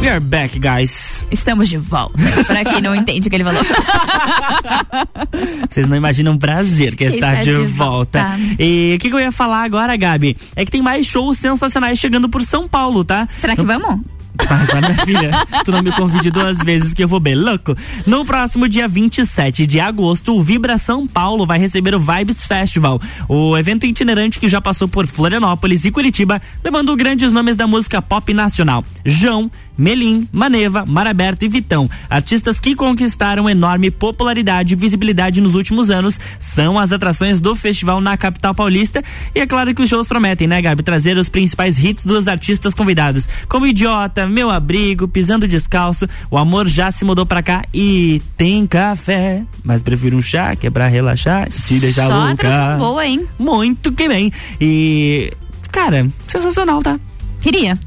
We 0.00 0.08
are 0.08 0.18
back, 0.18 0.58
guys. 0.58 1.24
Estamos 1.30 1.68
de 1.68 1.78
volta. 1.78 2.18
Pra 2.46 2.64
quem 2.64 2.80
não 2.80 2.92
entende 2.94 3.28
o 3.28 3.30
que 3.30 3.36
ele 3.36 3.44
falou. 3.44 3.62
Vocês 5.70 5.88
não 5.88 5.96
imaginam 5.96 6.34
o 6.34 6.38
prazer 6.38 6.96
que 6.96 7.04
é 7.04 7.08
estar 7.08 7.38
Está 7.38 7.44
de, 7.44 7.56
de 7.56 7.64
volta. 7.66 8.20
volta. 8.20 8.38
E 8.58 8.94
o 8.96 8.98
que, 8.98 9.08
que 9.08 9.14
eu 9.14 9.20
ia 9.20 9.30
falar 9.30 9.62
agora, 9.62 9.96
Gabi? 9.96 10.36
É 10.56 10.64
que 10.64 10.70
tem 10.72 10.82
mais 10.82 11.06
shows 11.06 11.38
sensacionais 11.38 11.98
chegando 11.98 12.28
por 12.28 12.42
São 12.42 12.66
Paulo, 12.68 13.04
tá? 13.04 13.28
Será 13.40 13.54
que 13.54 13.62
vamos? 13.62 14.00
Mas, 14.48 15.00
filha, 15.02 15.30
tu 15.64 15.72
não 15.72 15.82
me 15.82 15.92
convide 15.92 16.30
duas 16.30 16.58
vezes 16.58 16.92
que 16.92 17.02
eu 17.02 17.08
vou 17.08 17.20
bem 17.20 17.34
louco. 17.34 17.74
No 18.06 18.24
próximo 18.24 18.68
dia 18.68 18.86
27 18.86 19.66
de 19.66 19.80
agosto, 19.80 20.36
o 20.36 20.42
Vibra 20.42 20.78
São 20.78 21.06
Paulo 21.06 21.46
vai 21.46 21.58
receber 21.58 21.94
o 21.94 22.00
Vibes 22.00 22.46
Festival, 22.46 23.00
o 23.28 23.56
evento 23.56 23.86
itinerante 23.86 24.38
que 24.38 24.48
já 24.48 24.60
passou 24.60 24.88
por 24.88 25.06
Florianópolis 25.06 25.84
e 25.84 25.90
Curitiba, 25.90 26.40
levando 26.64 26.96
grandes 26.96 27.32
nomes 27.32 27.56
da 27.56 27.66
música 27.66 28.02
pop 28.02 28.32
nacional. 28.34 28.84
João, 29.04 29.50
Melim, 29.76 30.28
Maneva, 30.32 30.84
Maraberto 30.86 31.44
e 31.44 31.48
Vitão, 31.48 31.88
artistas 32.08 32.58
que 32.58 32.74
conquistaram 32.74 33.48
enorme 33.48 33.90
popularidade 33.90 34.74
e 34.74 34.76
visibilidade 34.76 35.40
nos 35.40 35.54
últimos 35.54 35.90
anos, 35.90 36.18
são 36.38 36.78
as 36.78 36.92
atrações 36.92 37.40
do 37.40 37.54
festival 37.54 38.00
na 38.00 38.16
capital 38.16 38.54
paulista. 38.54 39.02
E 39.34 39.40
é 39.40 39.46
claro 39.46 39.74
que 39.74 39.82
os 39.82 39.88
shows 39.88 40.08
prometem, 40.08 40.46
né, 40.46 40.60
Gabi, 40.62 40.82
trazer 40.82 41.16
os 41.16 41.28
principais 41.28 41.82
hits 41.82 42.04
dos 42.04 42.28
artistas 42.28 42.74
convidados, 42.74 43.28
como 43.48 43.66
Idiota, 43.66 44.26
Meu 44.26 44.50
Abrigo, 44.50 45.08
Pisando 45.08 45.46
Descalço, 45.48 46.08
O 46.30 46.36
Amor 46.38 46.68
Já 46.68 46.90
Se 46.90 47.04
Mudou 47.04 47.26
Pra 47.26 47.42
Cá 47.42 47.64
e 47.72 48.22
Tem 48.36 48.66
Café, 48.66 49.42
mas 49.62 49.82
prefiro 49.82 50.16
um 50.16 50.22
chá 50.22 50.54
que 50.56 50.66
é 50.66 50.70
pra 50.70 50.86
relaxar 50.86 51.48
e 51.48 51.62
te 51.62 51.78
deixar 51.80 52.06
Só 52.08 52.26
louca. 52.26 52.76
boa, 52.78 53.06
hein? 53.06 53.26
Muito 53.38 53.92
que 53.92 54.08
bem. 54.08 54.30
E, 54.60 55.32
cara, 55.70 56.06
sensacional, 56.28 56.82
tá? 56.82 56.98
Queria. 57.40 57.78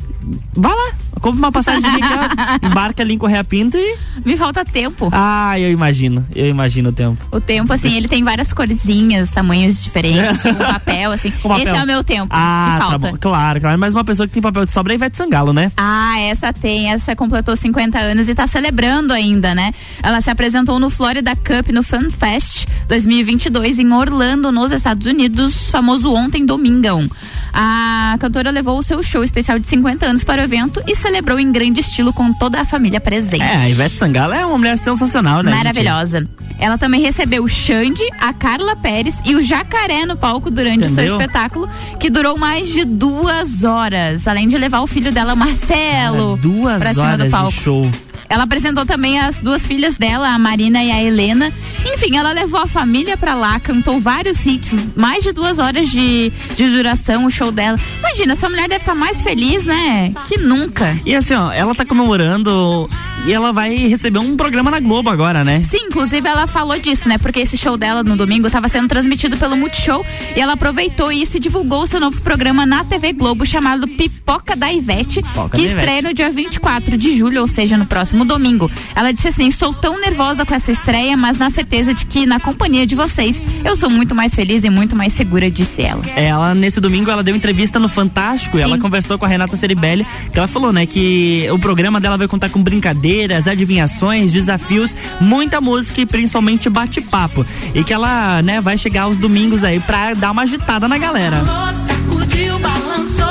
Vai 0.54 0.72
lá, 0.72 0.92
compra 1.22 1.40
uma 1.40 1.52
passagem 1.52 1.90
embarca 2.62 3.04
ali 3.04 3.14
em 3.14 3.18
Correia 3.18 3.44
Pinto 3.44 3.78
e. 3.78 3.98
Me 4.26 4.36
falta 4.36 4.66
tempo. 4.66 5.10
Ah, 5.12 5.58
eu 5.60 5.72
imagino, 5.72 6.26
eu 6.36 6.48
imagino 6.48 6.90
o 6.90 6.92
tempo. 6.92 7.26
O 7.32 7.40
tempo, 7.40 7.72
assim, 7.72 7.96
ele 7.96 8.08
tem 8.08 8.24
várias 8.24 8.52
corzinhas, 8.52 9.30
tamanhos 9.32 9.84
diferentes, 9.84 10.44
um 10.46 10.56
papel, 10.56 11.12
assim. 11.12 11.32
Papel. 11.32 11.60
Esse 11.60 11.70
é 11.70 11.84
o 11.84 11.88
meu 11.88 12.04
tempo. 12.04 12.28
Ah, 12.30 12.72
que 12.74 12.80
tá 12.80 12.90
falta. 12.90 13.12
bom. 13.12 13.18
Claro, 13.20 13.62
claro. 13.62 13.80
Mas 13.80 13.94
uma 13.94 14.04
pessoa 14.04 14.28
que 14.28 14.34
tem 14.34 14.42
papel 14.42 14.66
de 14.66 14.72
sobra 14.72 14.94
é 14.94 14.96
Ivete 14.96 15.18
Sangalo, 15.18 15.54
né? 15.54 15.72
Ah, 15.78 16.20
essa 16.20 16.52
tem, 16.52 16.92
essa 16.92 17.16
completou 17.16 17.56
50 17.56 17.98
anos 17.98 18.28
e 18.28 18.36
tá 18.36 18.46
celebrando 18.48 19.14
ainda, 19.14 19.56
né? 19.56 19.74
Ela 20.04 20.22
se 20.22 20.30
apresentou 20.30 20.80
no 20.80 20.90
Florida 20.90 21.36
Cup 21.36 21.70
no 21.72 21.84
Fan 21.84 22.10
Fest 22.10 22.68
2022 22.88 23.80
em 23.80 23.94
Orlando, 23.94 24.52
nos 24.52 24.72
Estados 24.72 25.06
Unidos, 25.06 25.70
famoso 25.70 26.14
ontem, 26.14 26.46
domingão. 26.46 27.08
A 27.54 28.16
cantora 28.20 28.50
levou 28.52 28.78
o 28.78 28.84
seu 28.84 29.02
show 29.04 29.24
especial 29.24 29.60
de 29.60 29.68
50 29.68 30.06
anos 30.06 30.09
para 30.24 30.42
o 30.42 30.46
evento 30.46 30.82
e 30.88 30.96
celebrou 30.96 31.40
em 31.40 31.52
grande 31.52 31.82
estilo 31.82 32.12
com 32.12 32.34
toda 32.34 32.60
a 32.62 32.66
família 32.66 33.00
presente. 33.00 33.42
É, 33.44 33.56
a 33.56 33.70
Ivete 33.70 33.96
Sangalo 33.96 34.34
é 34.34 34.46
uma 34.46 34.58
mulher 34.58 34.78
sensacional, 34.78 35.42
né? 35.44 35.52
gente? 35.52 35.58
Maravilhosa. 35.64 36.28
Ela 36.60 36.78
também 36.78 37.00
recebeu 37.02 37.44
o 37.44 37.48
Xande, 37.48 38.04
a 38.20 38.34
Carla 38.34 38.76
Pérez 38.76 39.16
e 39.26 39.34
o 39.36 39.42
Jacaré 39.44 40.06
no 40.06 40.18
palco 40.18 40.52
durante 40.52 40.80
o 40.86 40.90
seu 40.90 40.92
Entendeu? 41.06 41.18
espetáculo, 41.20 41.70
que 42.00 42.10
durou 42.10 42.38
mais 42.38 42.68
de 42.68 42.84
duas 42.84 43.64
horas. 43.64 44.28
Além 44.28 44.48
de 44.48 44.58
levar 44.58 44.82
o 44.82 44.88
filho 44.88 45.12
dela, 45.12 45.36
Marcelo, 45.38 46.38
Cara, 46.38 46.42
duas 46.42 46.80
pra 46.82 46.94
cima 46.94 47.06
horas 47.06 47.26
do 47.26 47.32
palco. 47.32 47.52
de 47.52 47.58
show. 47.58 47.92
Ela 48.30 48.44
apresentou 48.44 48.86
também 48.86 49.20
as 49.20 49.40
duas 49.40 49.66
filhas 49.66 49.96
dela, 49.96 50.30
a 50.30 50.38
Marina 50.40 50.84
e 50.84 50.92
a 50.92 51.04
Helena. 51.04 51.52
Enfim, 51.94 52.16
ela 52.16 52.32
levou 52.32 52.60
a 52.60 52.68
família 52.68 53.18
pra 53.18 53.34
lá, 53.34 53.60
cantou 53.60 54.00
vários 54.00 54.46
hits, 54.46 54.72
mais 54.96 55.24
de 55.24 55.32
duas 55.32 55.58
horas 55.60 55.90
de, 55.90 56.32
de 56.56 56.70
duração 56.70 57.26
o 57.26 57.32
show 57.32 57.52
dela. 57.52 57.78
Imagina, 58.00 58.34
essa 58.34 58.48
mulher 58.48 58.70
deve 58.70 58.82
estar 58.82 58.96
mais 58.96 59.22
feliz, 59.24 59.66
né? 59.66 60.14
Que 60.28 60.38
nunca. 60.38 60.96
E 61.06 61.16
assim, 61.16 61.34
ó, 61.34 61.52
ela 61.52 61.74
tá 61.74 61.84
comemorando 61.86 62.90
e 63.26 63.34
ela 63.34 63.52
vai 63.52 63.76
receber 63.76 64.20
um 64.20 64.38
programa 64.38 64.70
na 64.70 64.80
Globo 64.80 65.10
agora, 65.10 65.44
né? 65.44 65.64
Sim, 65.70 65.88
inclusive 65.88 66.28
ela 66.28 66.46
falou 66.48 66.78
disso, 66.78 67.10
né? 67.10 67.18
Porque 67.18 67.40
esse 67.40 67.58
show 67.58 67.78
dela 67.78 68.04
no 68.04 68.16
domingo 68.16 68.48
estava 68.48 68.70
sendo 68.70 68.88
transmitido 68.88 69.38
pelo 69.38 69.58
Multishow 69.58 70.06
e 70.36 70.40
ela 70.40 70.54
aproveitou 70.54 71.12
isso 71.12 71.38
e 71.38 71.40
divulgou 71.40 71.88
seu 71.88 72.00
novo 72.00 72.22
programa 72.22 72.66
na 72.66 72.84
TV 72.84 73.12
Globo 73.14 73.46
chamado 73.46 73.88
Pipoca 73.88 74.56
da 74.56 74.72
Ivete, 74.72 75.22
Pipoca 75.24 75.58
que 75.58 75.58
da 75.58 75.64
Ivete. 75.64 75.80
estreia 75.80 76.02
no 76.02 76.14
dia 76.14 76.30
24 76.30 76.98
de 76.98 77.18
julho, 77.18 77.42
ou 77.42 77.48
seja, 77.48 77.78
no 77.78 77.86
próximo 77.86 78.19
domingo. 78.26 78.70
Ela 78.96 79.12
disse 79.12 79.28
assim: 79.28 79.48
Estou 79.48 79.74
tão 79.74 80.00
nervosa 80.00 80.46
com 80.46 80.54
essa 80.54 80.72
estreia, 80.72 81.16
mas 81.16 81.38
na 81.38 81.50
certeza 81.50 81.94
de 81.94 82.06
que 82.06 82.26
na 82.26 82.40
companhia 82.40 82.86
de 82.86 82.96
vocês 82.96 83.40
eu 83.64 83.76
sou 83.76 83.90
muito 83.90 84.16
mais 84.16 84.34
feliz 84.34 84.64
e 84.64 84.70
muito 84.70 84.96
mais 84.96 85.14
segura, 85.14 85.50
disse 85.50 85.82
ela. 85.82 86.02
Ela, 86.16 86.56
nesse 86.56 86.80
domingo, 86.80 87.10
ela 87.10 87.24
deu 87.24 87.36
entrevista 87.36 87.80
no 87.80 87.90
Fantástico 87.90 88.58
e 88.58 88.62
ela 88.62 88.78
conversou 88.78 89.18
com 89.18 89.26
a 89.26 89.28
Renata 89.28 89.58
Ceribelli, 89.58 90.06
que 90.32 90.38
ela 90.38 90.48
falou, 90.48 90.72
né, 90.72 90.86
que 90.86 91.48
o 91.52 91.60
programa 91.60 92.00
dela 92.00 92.18
vai 92.18 92.28
contar 92.28 92.50
com 92.50 92.62
brincadeiras, 92.62 93.48
adivinhações, 93.48 94.32
desafios, 94.32 94.96
muita 95.20 95.60
música 95.62 96.02
e 96.02 96.06
principalmente 96.06 96.70
bate-papo. 96.70 97.46
E 97.74 97.84
que 97.84 97.94
ela, 97.94 98.42
né, 98.42 98.62
vai 98.62 98.78
chegar 98.78 99.04
aos 99.04 99.18
domingos 99.18 99.64
aí 99.64 99.80
pra 99.80 100.14
dar 100.14 100.32
uma 100.32 100.44
agitada 100.44 100.88
na 100.88 100.98
galera. 100.98 101.44
Sacudiu, 101.88 102.60
balançou 102.60 103.29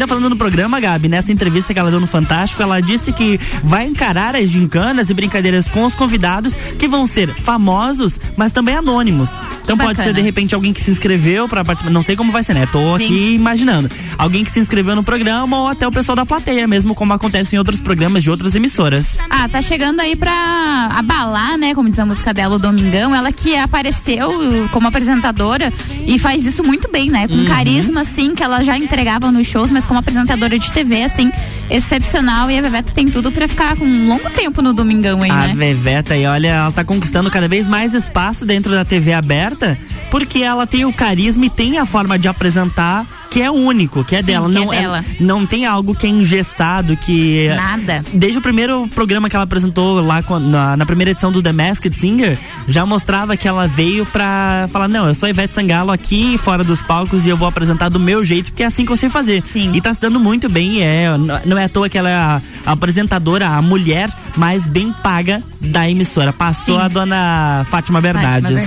ainda 0.00 0.06
falando 0.06 0.30
no 0.30 0.36
programa, 0.36 0.80
Gabi, 0.80 1.08
nessa 1.08 1.30
entrevista 1.30 1.74
que 1.74 1.78
ela 1.78 1.90
deu 1.90 2.00
no 2.00 2.06
Fantástico, 2.06 2.62
ela 2.62 2.80
disse 2.80 3.12
que 3.12 3.38
vai 3.62 3.84
encarar 3.84 4.34
as 4.34 4.48
gincanas 4.48 5.10
e 5.10 5.14
brincadeiras 5.14 5.68
com 5.68 5.84
os 5.84 5.94
convidados 5.94 6.54
que 6.54 6.88
vão 6.88 7.06
ser 7.06 7.34
famosos, 7.34 8.18
mas 8.34 8.50
também 8.50 8.74
anônimos. 8.74 9.28
Então 9.74 9.86
pode 9.86 9.96
bacana. 9.98 10.08
ser 10.08 10.14
de 10.14 10.22
repente 10.22 10.54
alguém 10.54 10.72
que 10.72 10.80
se 10.82 10.90
inscreveu 10.90 11.48
pra 11.48 11.64
participar, 11.64 11.90
não 11.92 12.02
sei 12.02 12.16
como 12.16 12.32
vai 12.32 12.42
ser, 12.42 12.54
né? 12.54 12.66
Tô 12.66 12.96
Sim. 12.98 13.04
aqui 13.04 13.34
imaginando. 13.34 13.88
Alguém 14.18 14.44
que 14.44 14.50
se 14.50 14.58
inscreveu 14.60 14.94
no 14.96 15.04
programa 15.04 15.60
ou 15.60 15.68
até 15.68 15.86
o 15.86 15.92
pessoal 15.92 16.16
da 16.16 16.26
plateia 16.26 16.66
mesmo, 16.66 16.94
como 16.94 17.12
acontece 17.12 17.54
em 17.54 17.58
outros 17.58 17.80
programas 17.80 18.22
de 18.22 18.30
outras 18.30 18.54
emissoras. 18.54 19.18
Ah, 19.30 19.48
tá 19.48 19.60
chegando 19.62 20.00
aí 20.00 20.16
pra 20.16 20.88
abalar, 20.94 21.56
né? 21.58 21.74
Como 21.74 21.88
diz 21.88 21.98
a 21.98 22.06
música 22.06 22.32
dela, 22.34 22.56
o 22.56 22.58
Domingão. 22.58 23.14
Ela 23.14 23.32
que 23.32 23.56
apareceu 23.56 24.28
como 24.72 24.88
apresentadora 24.88 25.72
e 26.06 26.18
faz 26.18 26.44
isso 26.44 26.62
muito 26.64 26.90
bem, 26.90 27.10
né? 27.10 27.28
Com 27.28 27.34
Uhum. 27.34 27.44
carisma, 27.46 28.00
assim, 28.02 28.34
que 28.34 28.42
ela 28.42 28.62
já 28.62 28.76
entregava 28.76 29.30
nos 29.30 29.46
shows, 29.46 29.70
mas 29.70 29.84
como 29.84 29.98
apresentadora 30.00 30.58
de 30.58 30.70
TV, 30.72 31.04
assim, 31.04 31.30
excepcional. 31.70 32.50
E 32.50 32.58
a 32.58 32.62
Bebeta 32.62 32.92
tem 32.92 33.08
tudo 33.08 33.30
pra 33.32 33.48
ficar 33.48 33.76
com 33.76 33.84
um 33.84 34.08
longo 34.08 34.28
tempo 34.30 34.60
no 34.60 34.72
Domingão 34.72 35.22
aí, 35.22 35.30
A 35.30 35.46
né? 35.46 35.54
Veveta 35.56 36.14
aí, 36.14 36.26
olha, 36.26 36.48
ela 36.48 36.72
tá 36.72 36.84
conquistando 36.84 37.30
cada 37.30 37.48
vez 37.48 37.68
mais 37.68 37.94
espaço 37.94 38.44
dentro 38.44 38.72
da 38.72 38.84
TV 38.84 39.12
aberta, 39.12 39.78
porque 40.10 40.40
ela 40.40 40.66
tem 40.66 40.84
o 40.84 40.92
carisma 40.92 41.46
e 41.46 41.50
tem 41.50 41.78
a 41.78 41.86
forma 41.86 42.18
de 42.18 42.28
apresentar 42.28 43.19
que 43.30 43.40
é 43.40 43.50
único, 43.50 44.04
que 44.04 44.16
é 44.16 44.20
Sim, 44.20 44.26
dela. 44.26 44.48
que 44.50 44.56
é 44.56 44.60
não 44.60 44.68
dela. 44.70 45.04
não 45.20 45.46
tem 45.46 45.64
algo 45.64 45.94
que 45.94 46.06
é 46.06 46.10
engessado, 46.10 46.96
que. 46.96 47.48
Nada. 47.54 48.04
Desde 48.12 48.38
o 48.38 48.40
primeiro 48.42 48.88
programa 48.88 49.30
que 49.30 49.36
ela 49.36 49.44
apresentou 49.44 50.00
lá 50.04 50.22
na, 50.40 50.76
na 50.76 50.84
primeira 50.84 51.12
edição 51.12 51.30
do 51.30 51.40
The 51.40 51.52
Masked 51.52 51.96
Singer, 51.96 52.36
já 52.66 52.84
mostrava 52.84 53.36
que 53.36 53.46
ela 53.46 53.68
veio 53.68 54.04
pra 54.04 54.68
falar: 54.72 54.88
não, 54.88 55.06
eu 55.06 55.14
sou 55.14 55.26
a 55.26 55.30
Ivete 55.30 55.54
Sangalo 55.54 55.92
aqui 55.92 56.36
fora 56.38 56.64
dos 56.64 56.82
palcos 56.82 57.24
e 57.24 57.28
eu 57.28 57.36
vou 57.36 57.46
apresentar 57.46 57.88
do 57.88 58.00
meu 58.00 58.24
jeito, 58.24 58.50
porque 58.50 58.64
é 58.64 58.66
assim 58.66 58.84
que 58.84 58.92
eu 58.92 58.96
sei 58.96 59.08
fazer. 59.08 59.42
E 59.54 59.80
tá 59.80 59.94
se 59.94 60.00
dando 60.00 60.18
muito 60.18 60.48
bem, 60.48 60.82
é. 60.82 61.06
Não 61.46 61.56
é 61.56 61.64
à 61.64 61.68
toa 61.68 61.88
que 61.88 61.96
ela 61.96 62.10
é 62.10 62.14
a, 62.14 62.42
a 62.66 62.72
apresentadora, 62.72 63.46
a 63.46 63.62
mulher 63.62 64.10
mais 64.36 64.66
bem 64.66 64.92
paga 64.92 65.42
da 65.60 65.88
emissora. 65.88 66.32
Passou 66.32 66.76
Sim. 66.78 66.84
a 66.84 66.88
dona 66.88 67.66
Fátima 67.70 68.00
Bernardes. 68.00 68.60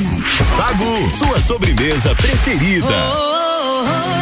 Sagu, 0.55 1.09
sua 1.11 1.41
sobremesa 1.41 2.15
preferida. 2.15 2.85
Roma, 2.85 4.12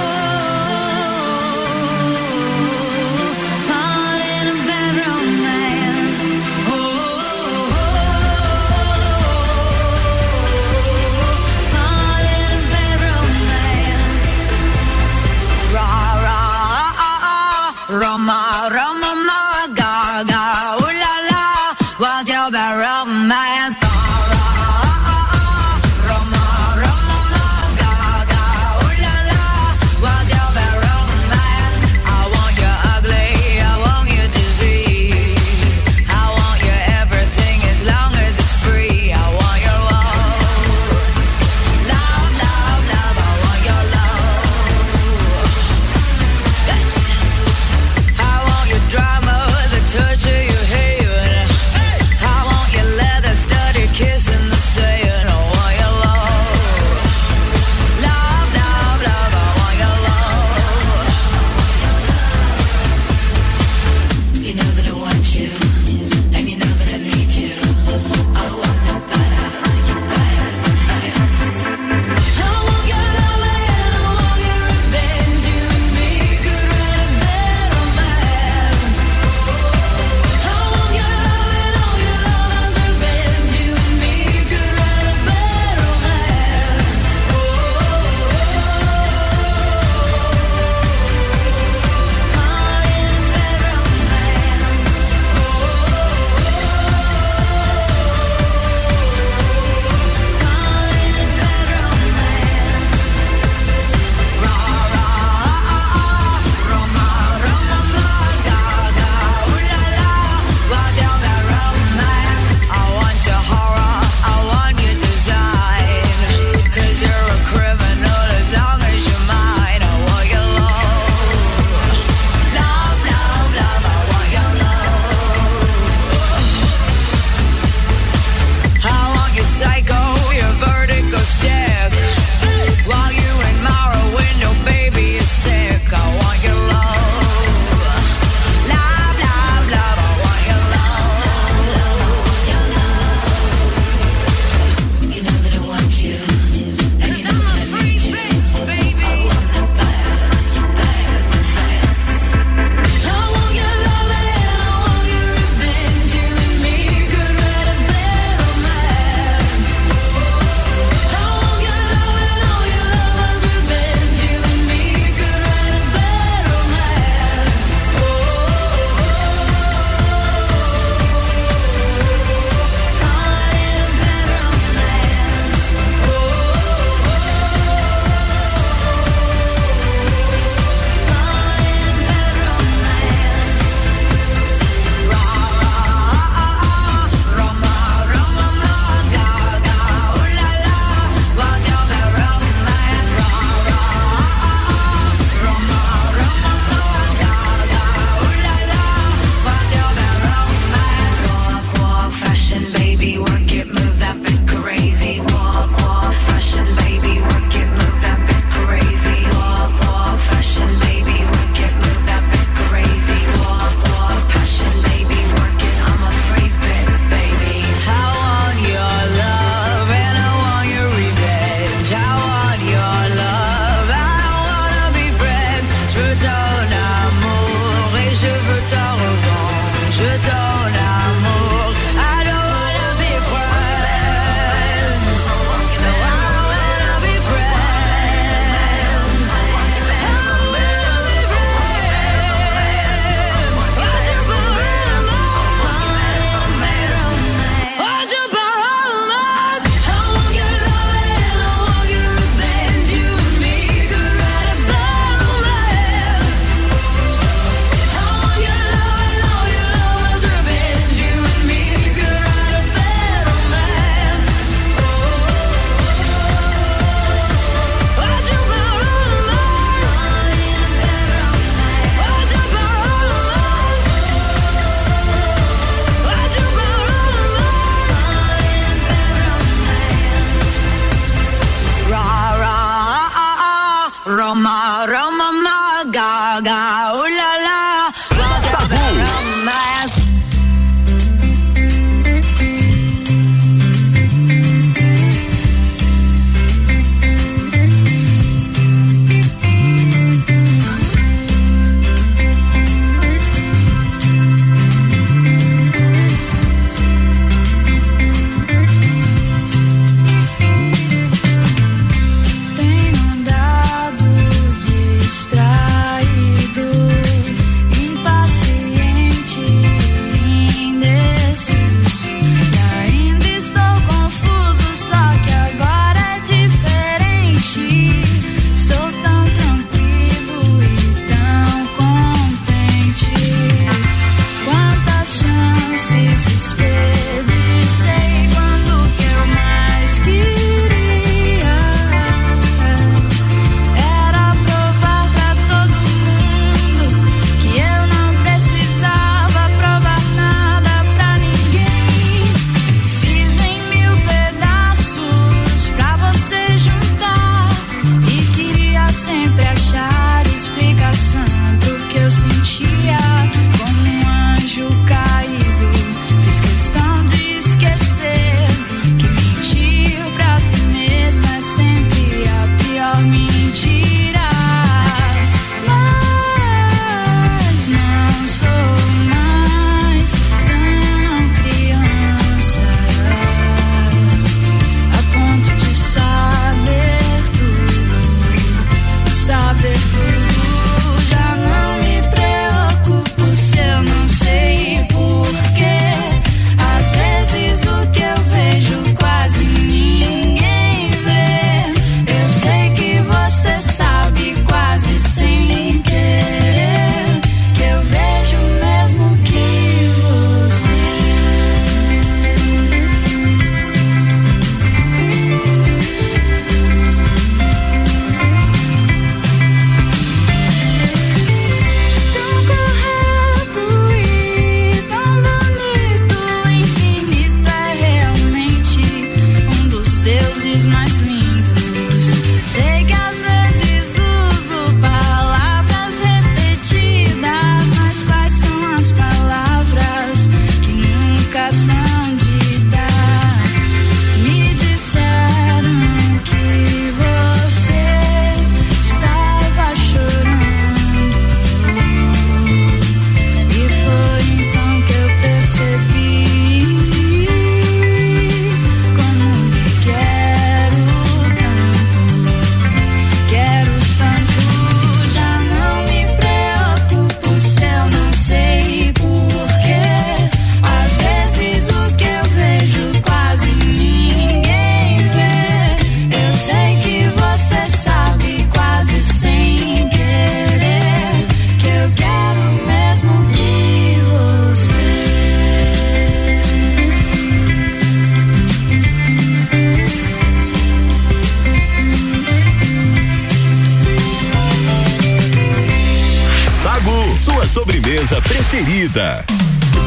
sobremesa 497.72 498.20
preferida. 498.22 499.41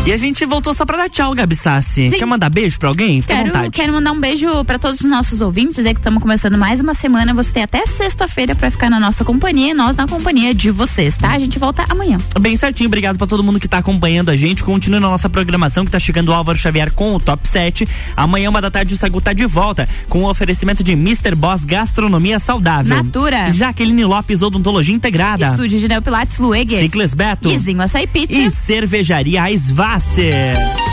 E 0.07 0.13
a 0.13 0.19
gente 0.19 0.45
voltou 0.45 0.75
só 0.75 0.85
pra 0.85 0.99
dar 0.99 1.09
tchau, 1.09 1.35
Gabi 1.35 1.57
Sassi. 1.57 2.11
Sim. 2.11 2.19
Quer 2.19 2.27
mandar 2.27 2.51
beijo 2.51 2.79
pra 2.79 2.91
alguém? 2.91 3.23
Fica 3.23 3.33
à 3.33 3.37
Quero, 3.39 3.49
vontade. 3.49 3.71
quero 3.71 3.93
mandar 3.95 4.13
um 4.13 4.21
beijo 4.21 4.63
pra 4.67 4.79
todos 4.79 5.01
os 5.01 5.07
nossos 5.09 5.41
ouvintes, 5.41 5.77
dizer 5.77 5.95
que 5.95 6.01
estamos 6.01 6.23
começando 6.23 6.59
mais 6.59 6.79
uma 6.79 6.93
semana. 6.93 7.33
Você 7.33 7.51
tem 7.51 7.63
até 7.63 7.87
sexta-feira 7.87 8.55
pra 8.55 8.71
ficar 8.71 8.91
na 8.91 9.01
nossa 9.01 9.25
companhia 9.25 9.71
e 9.71 9.75
nós 9.75 9.97
na 9.97 10.07
companhia 10.07 10.55
de 10.55 10.71
vocês, 10.71 11.17
tá? 11.17 11.31
A 11.31 11.39
gente 11.39 11.59
volta 11.59 11.87
amanhã. 11.89 12.19
Bem 12.39 12.55
certinho, 12.55 12.89
obrigado 12.89 13.17
pra 13.17 13.27
todo 13.27 13.43
mundo 13.43 13.59
que 13.59 13.67
tá 13.67 13.79
acompanhando 13.79 14.29
a 14.29 14.37
gente. 14.37 14.63
Continue 14.63 15.01
na 15.01 15.09
nossa 15.09 15.31
programação 15.31 15.87
que 15.87 15.91
tá 15.91 15.99
chegando 15.99 16.29
o 16.29 16.35
Álvaro 16.35 16.59
Xavier 16.59 16.93
com 16.93 17.15
o 17.15 17.19
Top 17.19 17.49
7. 17.49 17.89
Amanhã, 18.15 18.51
uma 18.51 18.61
da 18.61 18.71
tarde, 18.71 18.93
o 18.93 18.99
Sagu 18.99 19.23
tá 19.23 19.33
de 19.33 19.47
volta 19.47 19.89
com 20.11 20.23
o 20.25 20.29
oferecimento 20.29 20.85
de 20.85 20.93
Mr. 20.93 21.35
Boss 21.35 21.65
Gastronomia 21.65 22.39
Saudável. 22.39 22.95
Natura. 22.95 23.51
Jaqueline 23.51 24.05
Lopes 24.05 24.43
Odontologia 24.43 24.95
Integrada. 24.95 25.47
Estúdio 25.49 25.81
de 25.81 25.89
Neopilates 25.89 26.39
Lueger. 26.39 26.83
Ciclis 26.83 27.15
Beto. 27.15 27.49
Izinho 27.49 27.81
Açaí 27.81 28.07
Pizza. 28.07 28.35
E 28.35 28.51
Cervejaria 28.51 29.43
Svasser. 29.95 30.84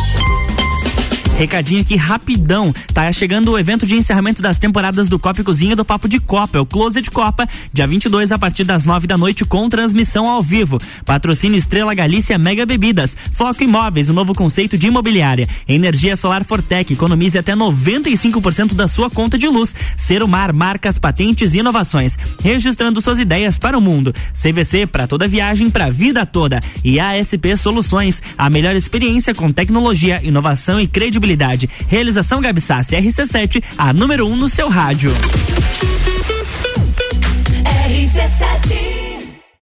Recadinho 1.37 1.81
aqui 1.81 1.95
rapidão. 1.95 2.73
Tá 2.93 3.11
chegando 3.11 3.51
o 3.51 3.57
evento 3.57 3.85
de 3.87 3.95
encerramento 3.95 4.41
das 4.41 4.59
temporadas 4.59 5.09
do 5.09 5.17
Copa 5.17 5.41
e 5.41 5.43
Cozinha 5.43 5.75
do 5.75 5.83
Papo 5.83 6.07
de 6.07 6.19
Copa, 6.19 6.57
é 6.57 6.61
o 6.61 6.65
Closet 6.65 7.09
Copa, 7.09 7.47
dia 7.73 7.87
22 7.87 8.31
a 8.31 8.37
partir 8.37 8.63
das 8.63 8.85
9 8.85 9.07
da 9.07 9.17
noite 9.17 9.43
com 9.43 9.67
transmissão 9.67 10.29
ao 10.29 10.43
vivo. 10.43 10.79
Patrocínio 11.03 11.57
Estrela 11.57 11.93
Galícia 11.95 12.37
Mega 12.37 12.65
Bebidas, 12.65 13.17
Foco 13.33 13.63
Imóveis, 13.63 14.09
o 14.09 14.13
novo 14.13 14.35
conceito 14.35 14.77
de 14.77 14.87
imobiliária. 14.87 15.47
Energia 15.67 16.15
Solar 16.15 16.43
Fortec, 16.43 16.93
economize 16.93 17.37
até 17.37 17.55
95% 17.55 18.73
da 18.73 18.87
sua 18.87 19.09
conta 19.09 19.37
de 19.37 19.47
luz. 19.47 19.75
Ser 19.97 20.21
o 20.21 20.27
mar, 20.27 20.53
marcas, 20.53 20.99
patentes 20.99 21.53
e 21.53 21.59
inovações. 21.59 22.17
Registrando 22.43 23.01
suas 23.01 23.19
ideias 23.19 23.57
para 23.57 23.77
o 23.77 23.81
mundo. 23.81 24.13
CVC 24.33 24.85
para 24.85 25.07
toda 25.07 25.27
viagem, 25.27 25.69
para 25.69 25.89
vida 25.89 26.25
toda. 26.25 26.61
E 26.83 26.99
ASP 26.99 27.57
Soluções, 27.57 28.21
a 28.37 28.49
melhor 28.49 28.75
experiência 28.75 29.33
com 29.33 29.51
tecnologia, 29.51 30.19
inovação 30.23 30.79
e 30.79 30.87
credibilidade. 31.21 31.69
Realização 31.87 32.41
Gabi 32.41 32.59
Sassi, 32.59 32.95
RC7, 32.95 33.63
a 33.77 33.93
número 33.93 34.27
1 34.27 34.31
um 34.31 34.35
no 34.35 34.49
seu 34.49 34.67
rádio. 34.67 35.13
RC7 37.63 39.00